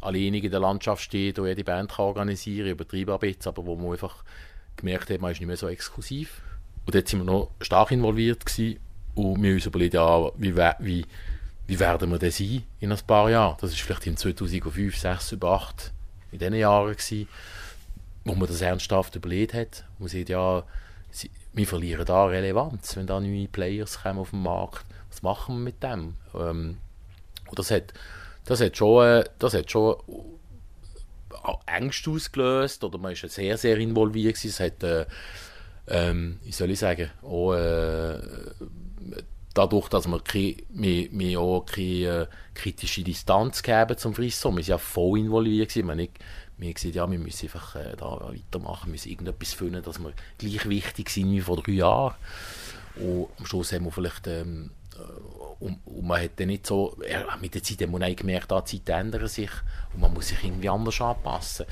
[0.00, 3.76] alleinig in der Landschaft steht und jede Band kann organisieren übertrieben ein bisschen, aber wo
[3.76, 4.22] man einfach
[4.76, 6.42] gemerkt hat, man ist nicht mehr so exklusiv.
[6.86, 8.78] Und dort sind wir noch stark involviert gewesen
[9.14, 11.06] und wir uns überlegt, ja, wie, wie,
[11.66, 13.56] wie werden wir denn sein in ein paar Jahren?
[13.60, 15.92] Das ist vielleicht in 2005, 2006, 2008,
[16.32, 17.28] in diesen Jahren gewesen,
[18.28, 19.84] wo man das ernsthaft überlegt hat.
[19.98, 20.62] Man sieht, ja,
[21.54, 24.84] wir verlieren da Relevanz, wenn da neue Players kommen auf den Markt.
[25.10, 26.14] Was machen wir mit dem?
[26.34, 26.76] Ähm,
[27.54, 27.94] das hat,
[28.44, 29.96] das hat schon, äh, das hat schon
[31.66, 34.48] Ängste ausgelöst oder man ist sehr, sehr involviert gewesen.
[34.48, 35.06] Es hat, äh,
[35.88, 38.18] ähm, wie soll ich sagen, auch, äh,
[39.54, 40.20] dadurch, dass wir,
[40.68, 45.70] wir, wir auch keine äh, kritische Distanz geben zum Frisson, wir sind ja voll involviert
[45.70, 45.96] gewesen.
[45.96, 46.12] Nicht,
[46.58, 49.98] wir haben gesagt, ja, wir müssen einfach äh, da weitermachen, wir müssen irgendetwas finden, dass
[49.98, 52.14] wir gleich wichtig sind wie vor drei Jahren.
[52.96, 54.70] Und am Schluss haben wir vielleicht ähm,
[55.60, 58.60] und, und, man hat dann nicht so, ja, mit der Zeit hat man gemerkt, ah,
[58.60, 59.50] die Zeiten ändern sich
[59.94, 61.66] und man muss sich irgendwie anders anpassen.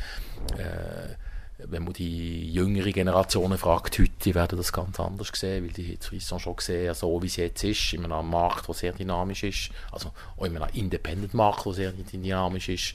[0.57, 1.15] Äh,
[1.59, 5.93] wenn man die jüngere Generationen fragt, heute, die werden das ganz anders sehen, weil die
[5.93, 9.43] jetzt Frisson schon gesehen, so wie es jetzt ist, in einem Markt, der sehr dynamisch
[9.43, 12.95] ist, also auch in einem Independent-Markt, der sehr dynamisch ist,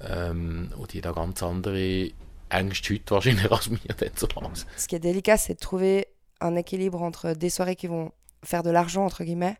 [0.00, 0.70] ähm,
[1.02, 2.10] da ganz andere
[2.48, 3.68] Ängste heute wahrscheinlich als
[4.34, 4.68] langsam.
[4.76, 6.08] Ce qui est délicat, c'est de trouver
[6.40, 8.12] un équilibre entre des soirées qui vont
[8.44, 9.56] faire de l'argent, entre guillemets,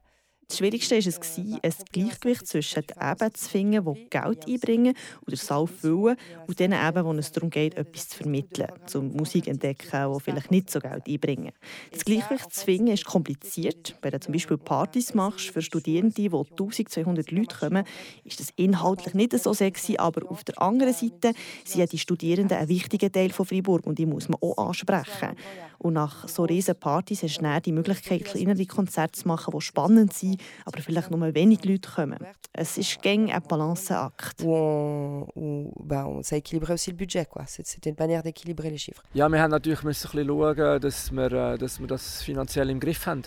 [0.48, 4.94] das Schwierigste war es, ein Gleichgewicht zwischen den zu finden, die Geld einbringen
[5.28, 9.48] den Saal füllen, und denen eben, wo es darum geht, etwas zu vermitteln, zum Musik
[9.48, 11.52] entdecken, die vielleicht nicht so Geld einbringen.
[11.90, 13.96] Das Gleichgewicht zu finden ist kompliziert.
[14.02, 17.84] Wenn du zum Beispiel Partys machst für Studierende, wo 1200 Leute kommen,
[18.24, 21.32] ist das inhaltlich nicht so sexy, aber auf der anderen Seite
[21.64, 25.36] sind ja die Studierenden ein wichtiger Teil von Freiburg und die muss man auch ansprechen.
[25.78, 30.12] Und nach so riesen Partys hast du die Möglichkeit, kleinere Konzerte zu machen, die spannend
[30.12, 32.18] sind, aber vielleicht nur wenig Leute kommen.
[32.52, 34.42] Es ist gäng ein Balanceakt.
[34.42, 37.28] Où on, bah, ça équilibrait aussi le budget.
[37.46, 39.02] C'était une manière d'équilibrer les chiffres.
[39.12, 42.70] Ja, wir haben natürlich müssen ein bisschen schauen, dass wir, äh, dass wir das finanziell
[42.70, 43.22] im Griff haben.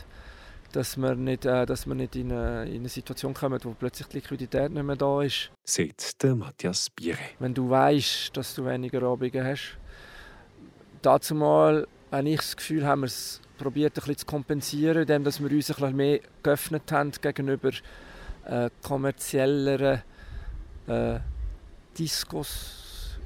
[0.72, 4.08] Dass wir nicht, äh, dass wir nicht in eine, in eine Situation kommen, wo plötzlich
[4.08, 5.52] die Liquidität nicht mehr da ist.
[5.64, 7.20] Sagt der Matthias Biere.
[7.40, 9.78] Wenn du weißt, dass du weniger Abende hast.
[11.02, 15.24] Dazu mal habe ich das Gefühl, haben wir es probiert, ein bisschen zu kompensieren, indem
[15.26, 17.72] wir uns ein bisschen mehr geöffnet haben gegenüber
[18.46, 20.02] äh, kommerzielleren
[20.88, 21.20] äh,
[21.98, 23.20] Diskos,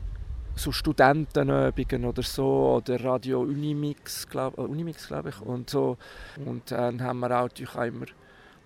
[0.56, 5.42] so Studentenübungen oder so, oder Radio Unimix, glaube äh, glaub ich.
[5.42, 5.98] Und, so.
[6.46, 8.06] und dann haben wir auch, auch immer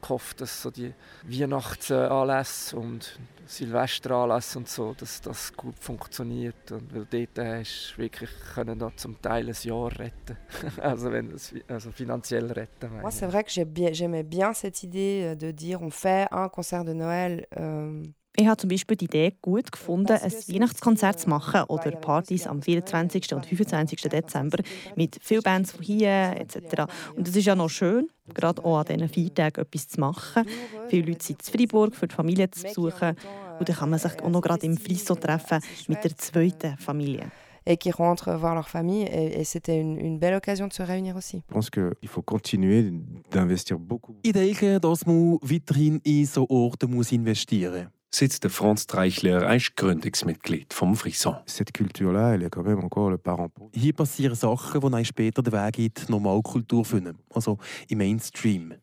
[0.02, 6.72] gehofft, dass so die Weihnachtsanlässe und Silvesteranlässe und so, dass das gut funktioniert.
[6.72, 10.38] Und weil dort hast du wirklich können da zum Teil ein Jahr retten.
[10.82, 12.90] also, wenn es, also finanziell retten.
[13.02, 13.52] Moi, c'est vrai que
[13.94, 17.48] j'aimais bien cette idée euh, de dire on fait un concert de Noël.
[17.58, 18.04] Euh
[18.40, 22.62] Ich habe zum Beispiel die Idee gut gefunden, ein Weihnachtskonzert zu machen oder Partys am
[22.62, 23.34] 24.
[23.34, 24.00] und 25.
[24.04, 24.60] Dezember
[24.96, 26.84] mit vielen Bands von hier etc.
[27.16, 30.46] Und es ist ja noch schön, gerade auch an diesen vier Tagen etwas zu machen.
[30.88, 33.16] Viele Leute sind in Freiburg für die Familie zu besuchen
[33.60, 37.32] und dann kann man sich auch noch gerade im Friso treffen mit der zweiten Familie.
[37.70, 39.04] et qui rentrent voir leur famille.
[39.04, 41.44] Et, et c'était une, une, belle occasion de se réunir aussi.
[41.50, 42.94] Je pense qu'il faut continuer
[43.30, 44.16] d'investir beaucoup.
[44.24, 49.44] Ich denke, dass man weiterhin in so Orte muss investieren muss sitzt der Franz Treichler,
[49.44, 51.36] er ist Gründungsmitglied vom Frisson.
[51.46, 55.42] Cette culture-là, elle est quand même encore le parent Hier passieren Sachen, die einem später
[55.42, 58.74] den Weg in die Normalkultur finden, also im Mainstream.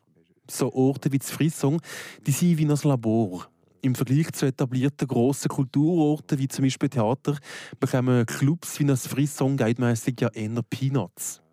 [0.50, 1.80] So Orte wie das Frisson,
[2.26, 3.48] die sind wie ein Labor.
[3.80, 7.36] Im Vergleich zu etablierten grossen Kulturorten wie zum Beispiel Theater
[7.78, 11.43] bekommen Clubs wie das Frisson guidemässig ja eher Peanuts.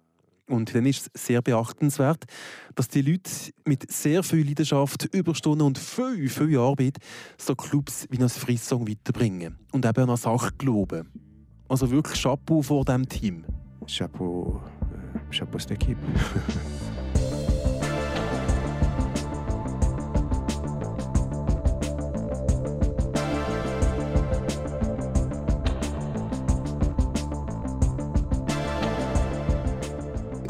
[0.52, 2.26] Und dann ist es sehr beachtenswert,
[2.76, 3.32] dass die Leute
[3.66, 6.98] mit sehr viel Leidenschaft, Überstunden und viel, viel Arbeit
[7.38, 9.58] so Clubs wie das Frisson weiterbringen.
[9.72, 11.10] Und eben an Sache glauben.
[11.70, 13.46] Also wirklich Chapeau vor diesem Team.
[13.88, 14.62] Chapeau,
[15.32, 15.78] äh, Chapeau cette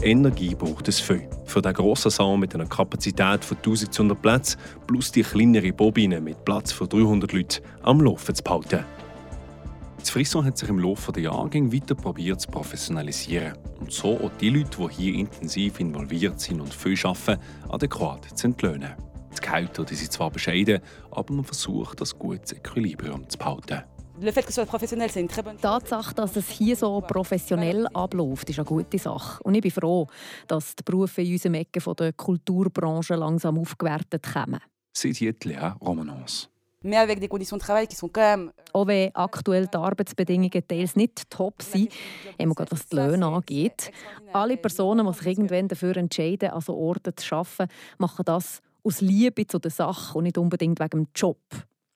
[0.03, 1.27] Energie braucht es viel.
[1.45, 6.43] Für den grossen Saal mit einer Kapazität von 1200 Plätzen plus die kleinere Bobine mit
[6.43, 8.83] Platz für 300 Leuten am Laufen zu behalten.
[9.99, 14.31] Das Frisson hat sich im Laufe der Jahre weiter probiert zu professionalisieren und so auch
[14.39, 18.95] die Leute, die hier intensiv involviert sind und viel arbeiten, adäquat zu entlöhnen.
[19.37, 23.83] Die Gehälter die sind zwar bescheiden, aber man versucht, das gute Equilibrium zu behalten.
[24.21, 29.41] Die Tatsache, dass es hier so professionell abläuft, ist eine gute Sache.
[29.41, 30.05] Und ich bin froh,
[30.47, 34.59] dass die Berufe in unserem Ecke der Kulturbranche langsam aufgewertet kommen.
[34.93, 35.73] C'est Lea
[36.83, 41.91] même Auch wenn aktuell die Arbeitsbedingungen teils nicht top sind,
[42.37, 43.91] immer gerade was die Löhne angeht.
[44.33, 49.01] Alle Personen, die sich irgendwann dafür entscheiden, an so Orten zu arbeiten, machen das aus
[49.01, 51.39] Liebe zu der Sache und nicht unbedingt wegen dem Job.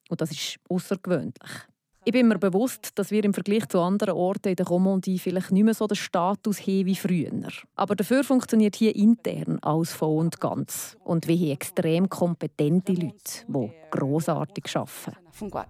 [0.10, 1.68] Und das ist außergewöhnlich.
[2.08, 5.52] Ich bin mir bewusst, dass wir im Vergleich zu anderen Orten in der Romandie vielleicht
[5.52, 7.32] nicht mehr so den Status haben wie früher.
[7.76, 10.98] Aber dafür funktioniert hier intern alles voll und ganz.
[11.04, 15.18] Und wir haben extrem kompetente Leute, die grossartig arbeiten.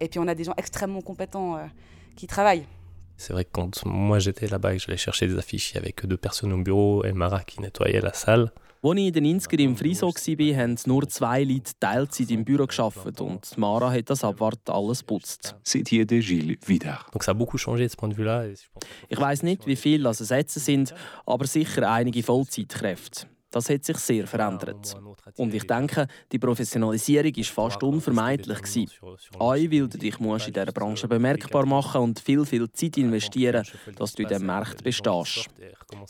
[0.01, 1.67] Et puis on a des gens extrêmement compétents euh,
[2.17, 2.67] qui travaillent.
[3.15, 5.83] C'est vrai que quand moi j'étais là-bas et que j'allais chercher des affiches, il n'y
[5.83, 8.51] avait que deux personnes au bureau et Mara qui nettoyait la salle.
[8.85, 12.67] Als ich in den 90ern im Friso war, haben nur zwei Leute Teilzeit im Büro
[12.67, 15.55] gearbeitet und Mara hat das Abwart alles putzt.
[19.09, 20.93] Ich weiß nicht, wie viele das es jetzt sind,
[21.25, 23.25] aber sicher einige Vollzeitkräfte.
[23.51, 24.95] Das hat sich sehr verändert.
[25.37, 28.57] Und ich denke, die Professionalisierung war fast unvermeidlich.
[28.57, 28.89] gewesen.
[29.39, 33.65] Ein, weil du dich musst in dieser Branche bemerkbar machen und viel, viel Zeit investieren,
[33.95, 35.47] dass du in diesem Markt bestehst.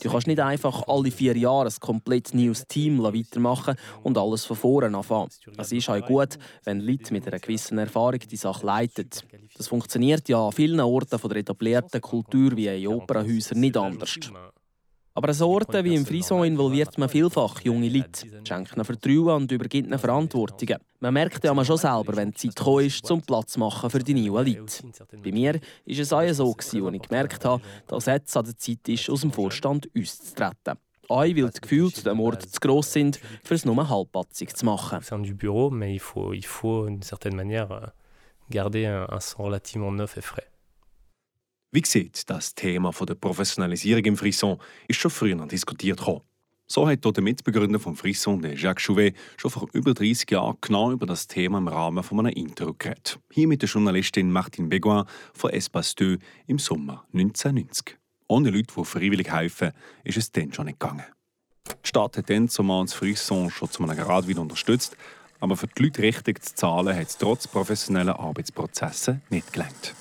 [0.02, 4.56] Du kannst nicht einfach alle vier Jahre ein komplett neues Team weitermachen und alles von
[4.56, 5.30] vorne anfangen.
[5.56, 9.08] Es ist auch gut, wenn Leute mit einer gewissen Erfahrung die Sache leiten.
[9.56, 14.18] Das funktioniert ja an vielen Orten von der etablierten Kultur wie in Opernhäusern nicht anders.
[15.16, 19.42] Aber an so Orten wie im Frison involviert man vielfach junge Leute, schenkt ihnen Vertrauen
[19.42, 20.76] und übergibt ihnen Verantwortungen.
[21.00, 24.00] Man merkt ja schon selber, wenn die Zeit gekommen ist, zum Platz zu machen für
[24.00, 24.84] die neuen Leute.
[25.24, 28.58] Bei mir war es auch so, gewesen, wo ich gemerkt habe, dass jetzt an der
[28.58, 30.74] Zeit ist, aus dem Vorstand auszutreten.
[31.08, 34.66] Auch weil die Gefühle zu dem Ort zu gross sind, für es nur halbpatzig zu
[34.66, 35.00] machen.
[35.00, 37.86] sein du bureau, mais il faut, il faut d'une certaine manière euh,
[38.50, 40.50] garder un, un sang relativement neuf et frais.
[41.72, 46.22] Wie gesagt, das Thema der Professionalisierung im Frisson ist schon früher diskutiert worden.
[46.68, 51.06] So hat der Mitbegründer vom Frisson, Jacques Chouvet, schon vor über 30 Jahren genau über
[51.06, 53.20] das Thema im Rahmen von einem Interview geredet.
[53.30, 57.96] Hier mit der Journalistin Martine Begoin von Espace 2 im Sommer 1990.
[58.26, 59.70] Ohne Leute, die freiwillig helfen,
[60.02, 61.04] ist es dann schon nicht gegangen.
[61.68, 64.96] Die Stadt hat dann zumal das Frisson schon zu einem Grad wieder unterstützt,
[65.38, 69.94] aber für die Leute richtig zu zahlen, hat es trotz professioneller Arbeitsprozesse nicht gelangt.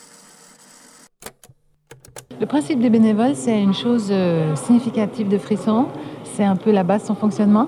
[2.37, 5.85] Le principe des bénévoles, c'est une chose euh, significative de Frisson.
[6.23, 7.65] C'est un peu la base de son fonctionnement.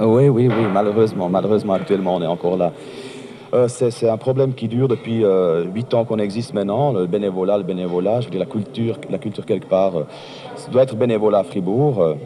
[0.00, 2.72] Oui, oui, oui, malheureusement, malheureusement actuellement on est encore là.
[3.52, 7.58] Euh, c'est un problème qui dure depuis euh, huit ans qu'on existe maintenant, le bénévolat,
[7.58, 9.92] le bénévolat, je veux dire la culture, la culture quelque part,
[10.56, 12.16] ça doit être bénévolat à Fribourg.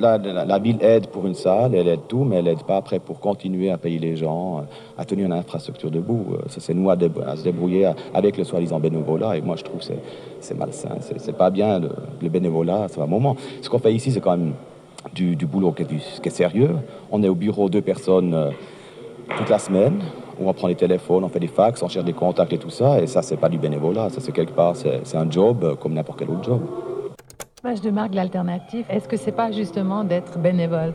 [0.00, 2.98] La, la- ville aide pour une salle, elle aide tout, mais elle aide pas après
[2.98, 4.64] pour continuer à payer les gens,
[4.98, 6.26] à tenir une infrastructure debout.
[6.32, 6.96] Euh, c'est nous à,
[7.36, 9.86] se débrouiller avec le soi-disant bénévolat, et moi je trouve que
[10.40, 11.90] c'est- malsain, c'est pas bien le,
[12.22, 13.36] le bénévolat, c'est un moment.
[13.62, 14.54] Ce qu'on fait ici, c'est quand même
[15.14, 16.70] du, boulot qui est, du- sérieux.
[17.10, 18.50] On est au bureau deux personnes euh,
[19.36, 20.00] toute la semaine,
[20.40, 22.70] où on prend les téléphones, on fait des fax, on cherche des contacts et tout
[22.70, 25.62] ça, et ça, c'est pas du bénévolat, ça c'est quelque part, c'est c'est un job
[25.62, 26.60] euh, comme n'importe quel autre job.
[27.62, 30.94] L'image de marque l'alternative, est-ce que c'est pas justement d'être bénévole?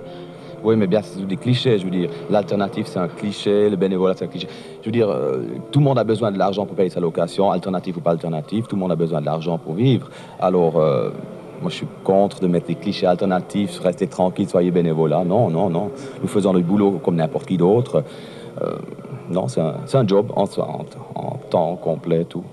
[0.64, 2.10] Oui, mais bien, c'est des clichés, je veux dire.
[2.32, 4.48] L'alternative, c'est un cliché, le bénévolat, c'est un cliché.
[4.82, 7.52] Je veux dire, euh, tout le monde a besoin de l'argent pour payer sa location,
[7.52, 10.10] alternative ou pas alternative, tout le monde a besoin de l'argent pour vivre.
[10.40, 11.12] Alors, euh,
[11.62, 15.24] moi, je suis contre de mettre des clichés alternatifs, rester tranquille, soyez bénévolat.
[15.24, 15.92] Non, non, non.
[16.20, 18.04] Nous faisons le boulot comme n'importe qui d'autre.
[18.64, 18.78] Euh,
[19.30, 22.44] non, c'est un, un job en, en, en temps complet, tout.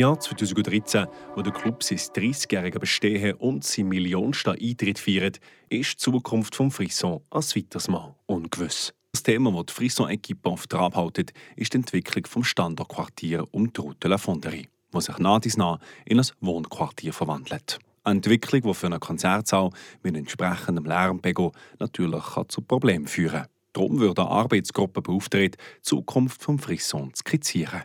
[0.00, 5.96] Jahr 2013, wo der Club sein 30-jähriges Bestehen und sein millionsten Eintritt feiert, ist die
[5.98, 8.94] Zukunft des Frisson als weiteres Mal ungewiss.
[9.12, 13.78] Das Thema, das die Frisson-Equipe auf Trab hält, ist die Entwicklung des Standortquartiers um die
[13.78, 17.78] Route La Fonderie, das sich nach dies nach in ein Wohnquartier verwandelt.
[18.02, 19.68] Eine Entwicklung, die für einen Konzertsaal
[20.02, 23.48] mit entsprechendem Lärmpegel natürlich zu Problemen führen kann.
[23.74, 27.82] Darum wird eine Arbeitsgruppe beauftragt, die Zukunft des Frisson zu skizzieren.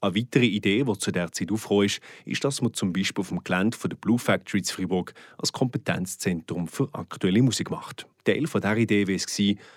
[0.00, 3.30] Eine weitere Idee, die zu dieser Zeit aufgekommen ist, ist, dass man zum Beispiel auf
[3.30, 8.06] dem Gelände von der Blue Factory zu Fribourg als Kompetenzzentrum für aktuelle Musik macht.
[8.22, 9.26] Teil von dieser Idee war es,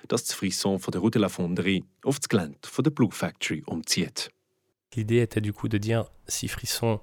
[0.08, 3.12] dass das Frisson von der Rue de la Fonderie auf das Gelände von der Blue
[3.12, 4.30] Factory umzieht.
[4.94, 7.00] L'idée était du coup de dire si Frisson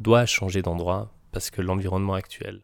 [0.00, 2.62] doit changer d'endroit parce que l'environnement actuel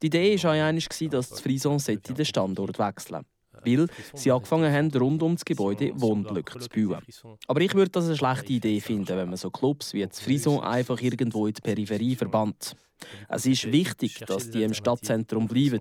[0.00, 3.26] Die Idee war eigentlich, dass das Frison sollte den Standort wechseln
[3.64, 7.02] weil sie angefangen haben, rund um das Gebäude Wohnblöcke zu bauen.
[7.46, 10.60] Aber ich würde das eine schlechte Idee finden, wenn man so Clubs wie das Frison
[10.60, 12.76] einfach irgendwo in die Peripherie verbannt.
[13.28, 15.80] Es ist wichtig, dass die im Stadtzentrum bleiben.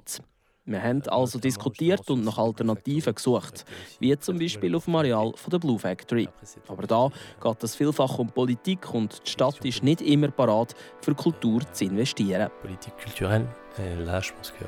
[0.70, 3.64] Wir haben also diskutiert und nach Alternativen gesucht,
[4.02, 6.28] wie zum Beispiel auf dem Areal der Blue Factory.
[6.68, 7.10] Aber da
[7.42, 11.86] geht es vielfach um Politik und die Stadt ist nicht immer parat, für Kultur zu
[11.86, 12.50] investieren.
[12.62, 13.48] Politik kulturelle,
[13.78, 14.66] et là je pense que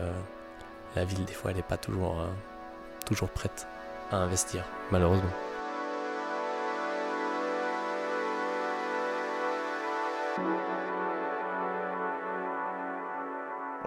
[0.95, 2.27] la ville des fois n'est pas toujours, euh,
[3.09, 3.67] toujours prête
[4.11, 5.29] à investir, malheureusement.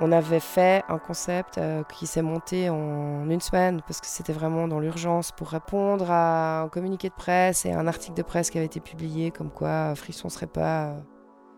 [0.04, 4.32] On avait fait un concept euh, qui s'est monté en une semaine parce que c'était
[4.32, 8.50] vraiment dans l'urgence pour répondre à un communiqué de presse et un article de presse
[8.50, 10.86] qui avait été publié comme quoi Frisson serait pas.
[10.86, 11.00] euh,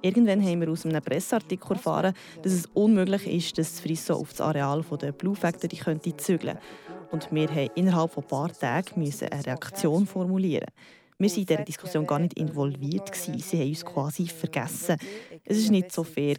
[0.03, 2.13] Irgendwann haben wir aus einem Presseartikel erfahren,
[2.43, 6.59] dass es unmöglich ist, dass Frisso auf das Areal der Blue Factory könnte zügeln
[7.15, 10.67] Und wir mussten innerhalb von ein paar Tagen eine Reaktion formulieren.
[11.17, 13.15] Wir waren in dieser Diskussion gar nicht involviert.
[13.15, 14.97] Sie haben uns quasi vergessen.
[15.45, 16.35] Es war nicht so fair.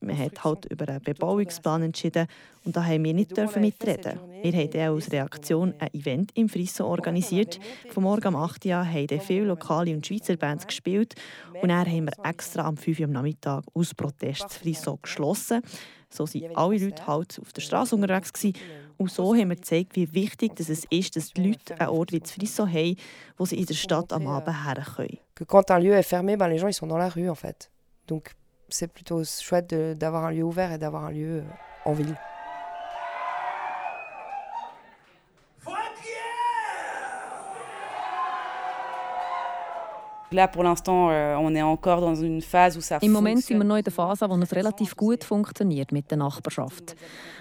[0.00, 2.28] Man hat halt über einen Bebauungsplan entschieden
[2.64, 4.20] und da haben wir nicht dürfen mitreden.
[4.40, 7.58] Wir haben dann als Reaktion ein Event im Frisso organisiert.
[7.88, 11.16] Von morgen um 8 Uhr haben viele lokale und Schweizer Bands gespielt
[11.60, 15.60] und dann haben wir extra am 5 Uhr am Nachmittag aus Protest das Frisso geschlossen.
[16.08, 18.32] So waren alle Leute halt auf der Straße unterwegs.
[18.32, 18.54] Gewesen.
[19.00, 22.20] Und so haben wir gezeigt, wie wichtig es ist, dass die Leute einen Ort wie
[22.20, 22.96] das Frisso haben,
[23.38, 25.18] wo sie in der Stadt am Abend her können.
[25.34, 27.34] Que quand un lieu est fermé, ben, les gens ils sont dans la rue en
[27.34, 27.70] fait.
[28.08, 28.34] Donc
[28.68, 31.44] c'est plutôt chouette d'avoir un lieu ouvert et d'avoir un lieu euh,
[31.86, 32.14] en ville.
[43.00, 46.18] Im Moment sind wir noch in der Phase, wo es relativ gut funktioniert mit der
[46.18, 46.94] Nachbarschaft.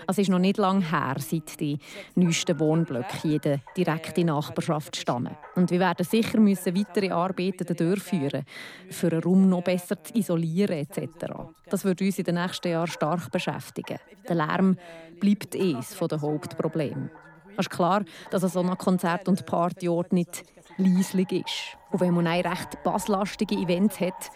[0.07, 1.77] Es ist noch nicht lange her, seit die
[2.15, 5.37] neuesten Wohnblöcke hier in der direkten Nachbarschaft standen.
[5.55, 8.43] Und wir werden sicher müssen weitere Arbeiten durchführen,
[8.89, 11.27] für einen Raum noch besser zu isolieren etc.
[11.69, 13.99] Das wird uns in den nächsten Jahren stark beschäftigen.
[14.27, 14.77] Der Lärm
[15.19, 17.11] bleibt eines der Hauptprobleme.
[17.51, 20.43] Es ist klar, dass ein so ein Konzert- und Partyort nicht
[20.79, 21.77] leislich ist.
[21.91, 24.31] Und wenn man ein recht basslastige Events hat,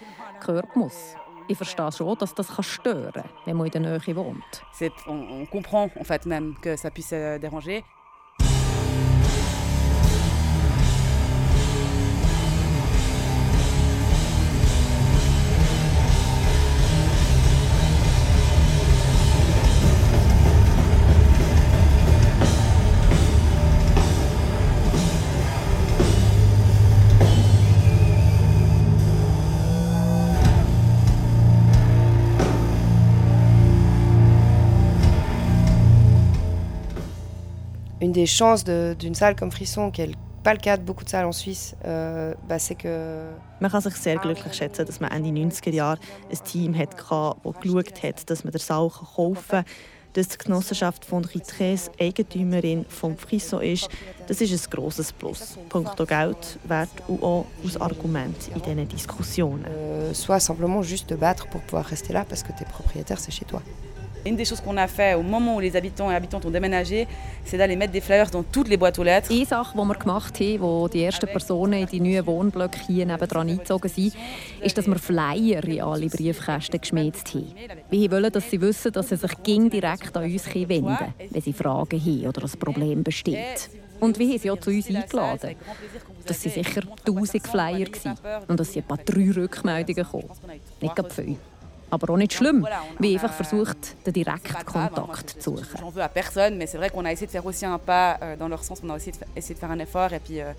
[0.46, 1.16] gehört muss.
[1.48, 4.64] Ich verstehe schon, dass das stören kann, wenn man in der Nähe wohnt.
[5.08, 7.82] On, on comprend en fait même que ça euh.
[38.14, 41.26] Des chances d'une salle comme Frisson, qui n'est pas le cas de beaucoup de salles
[41.26, 45.30] en Suisse, euh, bah, c'est que Man kann sich sehr glücklich schätzen, dass man Ende
[45.30, 46.00] 90er Jahre
[46.30, 49.66] ein Team hatte, das geschaut hat, dass man den Saal kaufen kann.
[50.14, 53.90] Dass die Genossenschaft von Ritres Eigentümerin vom Friso ist,
[54.28, 55.58] das ist ein grosses Plus.
[55.70, 59.66] Punkto Geld, Wert und auch als Argument in diesen Diskussionen.
[59.66, 63.32] euh, soit simplement juste te battre pour pouvoir rester là parce que t'es propriétaire, c'est
[63.32, 63.62] chez toi.
[64.26, 67.08] Une des choses qu'on a fait au moment où les habitants et habitantes ont déménagé,
[67.44, 69.30] c'est d'aller mettre des flyers dans toutes les boîtes aux lettres.
[69.30, 73.06] Eine Sache, die wir gemacht haben, wo die ersten Personen in die neuen Wohnblöcke hier
[73.06, 74.14] nebendran eingezogen sind,
[74.62, 77.54] ist, dass wir Flyer in alle Briefkästen geschmiedet haben.
[77.90, 81.54] Wir wollen, dass sie wissen, dass sie sich direkt an uns wenden können, wenn sie
[81.54, 83.70] Fragen haben oder ein Problem besteht.
[84.00, 85.56] Und wir haben sie auch zu uns eingeladen.
[86.26, 87.88] Das waren sicher 1000 Flyer
[88.48, 90.30] und es sind etwa drei Rückmeldungen gekommen.
[90.82, 91.38] Nicht gerade viel.
[91.94, 92.66] Aber auch nicht schlimm.
[92.98, 95.78] Wir einfach versucht, den direkten Kontakt zu suchen.
[95.80, 98.18] J'en veux à personne, mais c'est vrai qu'on a essayé de faire aussi un pas
[98.24, 98.82] euh, dans leur sens.
[98.84, 99.14] On a essayé
[99.54, 100.12] de faire un effort.
[100.12, 100.54] Et puis, euh,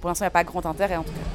[0.00, 1.28] pour l'instant, il n'y a pas grand intérêt en tout cas.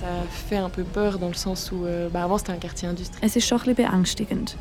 [0.00, 2.88] Ça fait un peu peur dans le sens où euh, bah, avant c'était un quartier
[2.88, 3.22] industriel.
[3.22, 4.56] Es ist schon ein bisschen beängstigend.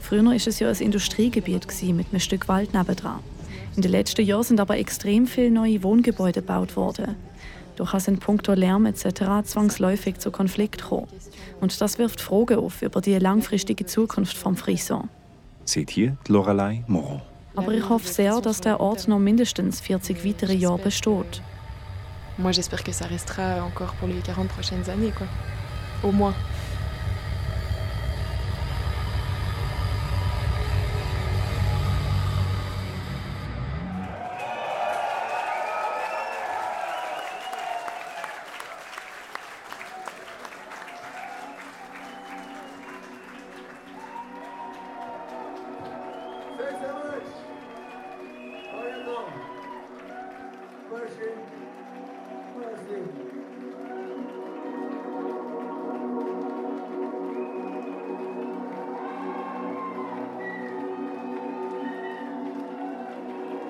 [0.00, 3.18] Früher war es ja ein Industriegebiet mit einem Stück Wald nebendran.
[3.74, 7.16] In den letzten Jahren sind aber extrem viele neue Wohngebäude gebaut worden.
[7.80, 9.42] Durch es in puncto Lärm etc.
[9.42, 11.06] zwangsläufig zu Konflikt kommen.
[11.62, 15.08] Und das wirft Fragen auf über die langfristige Zukunft vom Frisson.
[15.64, 17.22] Seht hier Lorelei Moron.
[17.56, 21.40] Aber ich hoffe sehr, dass der Ort noch mindestens 40 weitere Jahre besteht.
[22.36, 25.26] Moi j'espère que ça restera encore pour les 40 prochaines années quoi.
[26.02, 26.34] Au moins.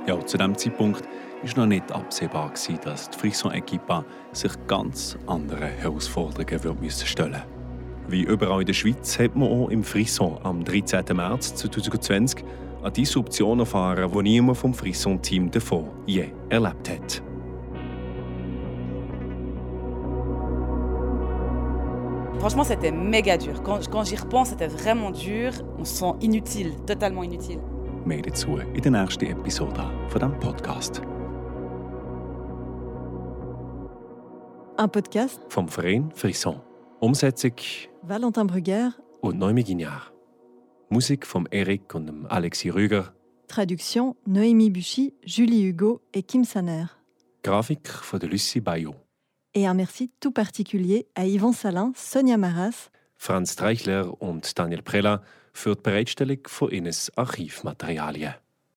[0.06, 1.04] Ja, zu diesem Zeitpunkt
[1.42, 2.52] war noch nicht absehbar,
[2.84, 7.44] dass die Frisson-Equipa sich ganz anderen Herausforderungen stellen müsste.
[8.08, 11.04] Wie überall in der Schweiz hat man auch im Frisson am 13.
[11.14, 12.44] März 2020
[12.82, 17.22] eine Disruption erfahren, die niemand vom Frisson-Team davor je erlebt hat.
[22.40, 23.62] Franchement, c'était méga dur.
[23.62, 25.52] Quand, quand j'y repense, c'était vraiment dur.
[25.78, 27.60] On se sent inutile, totalement inutile.
[28.06, 31.02] Mehr dazu in der nächsten Episode von diesem Podcast.
[34.78, 36.62] Un podcast Vom Verein Frisson.
[37.00, 37.52] Umsetzung
[38.02, 40.09] Valentin Brugger, und Noemi Guignard.
[40.92, 43.14] Musik von Eric und dem Alexis Rüger.
[43.46, 46.90] traduction Noémie Buchy, Julie Hugo et Kim Saner.
[47.44, 48.96] Grafik von der Lucie Bayot.
[49.54, 55.22] Et un merci tout particulier à Yvan Salin, Sonia Maras, Franz Treichler und Daniel Prella
[55.52, 58.34] für die Bereitstellung von ihnen Archivmaterialien.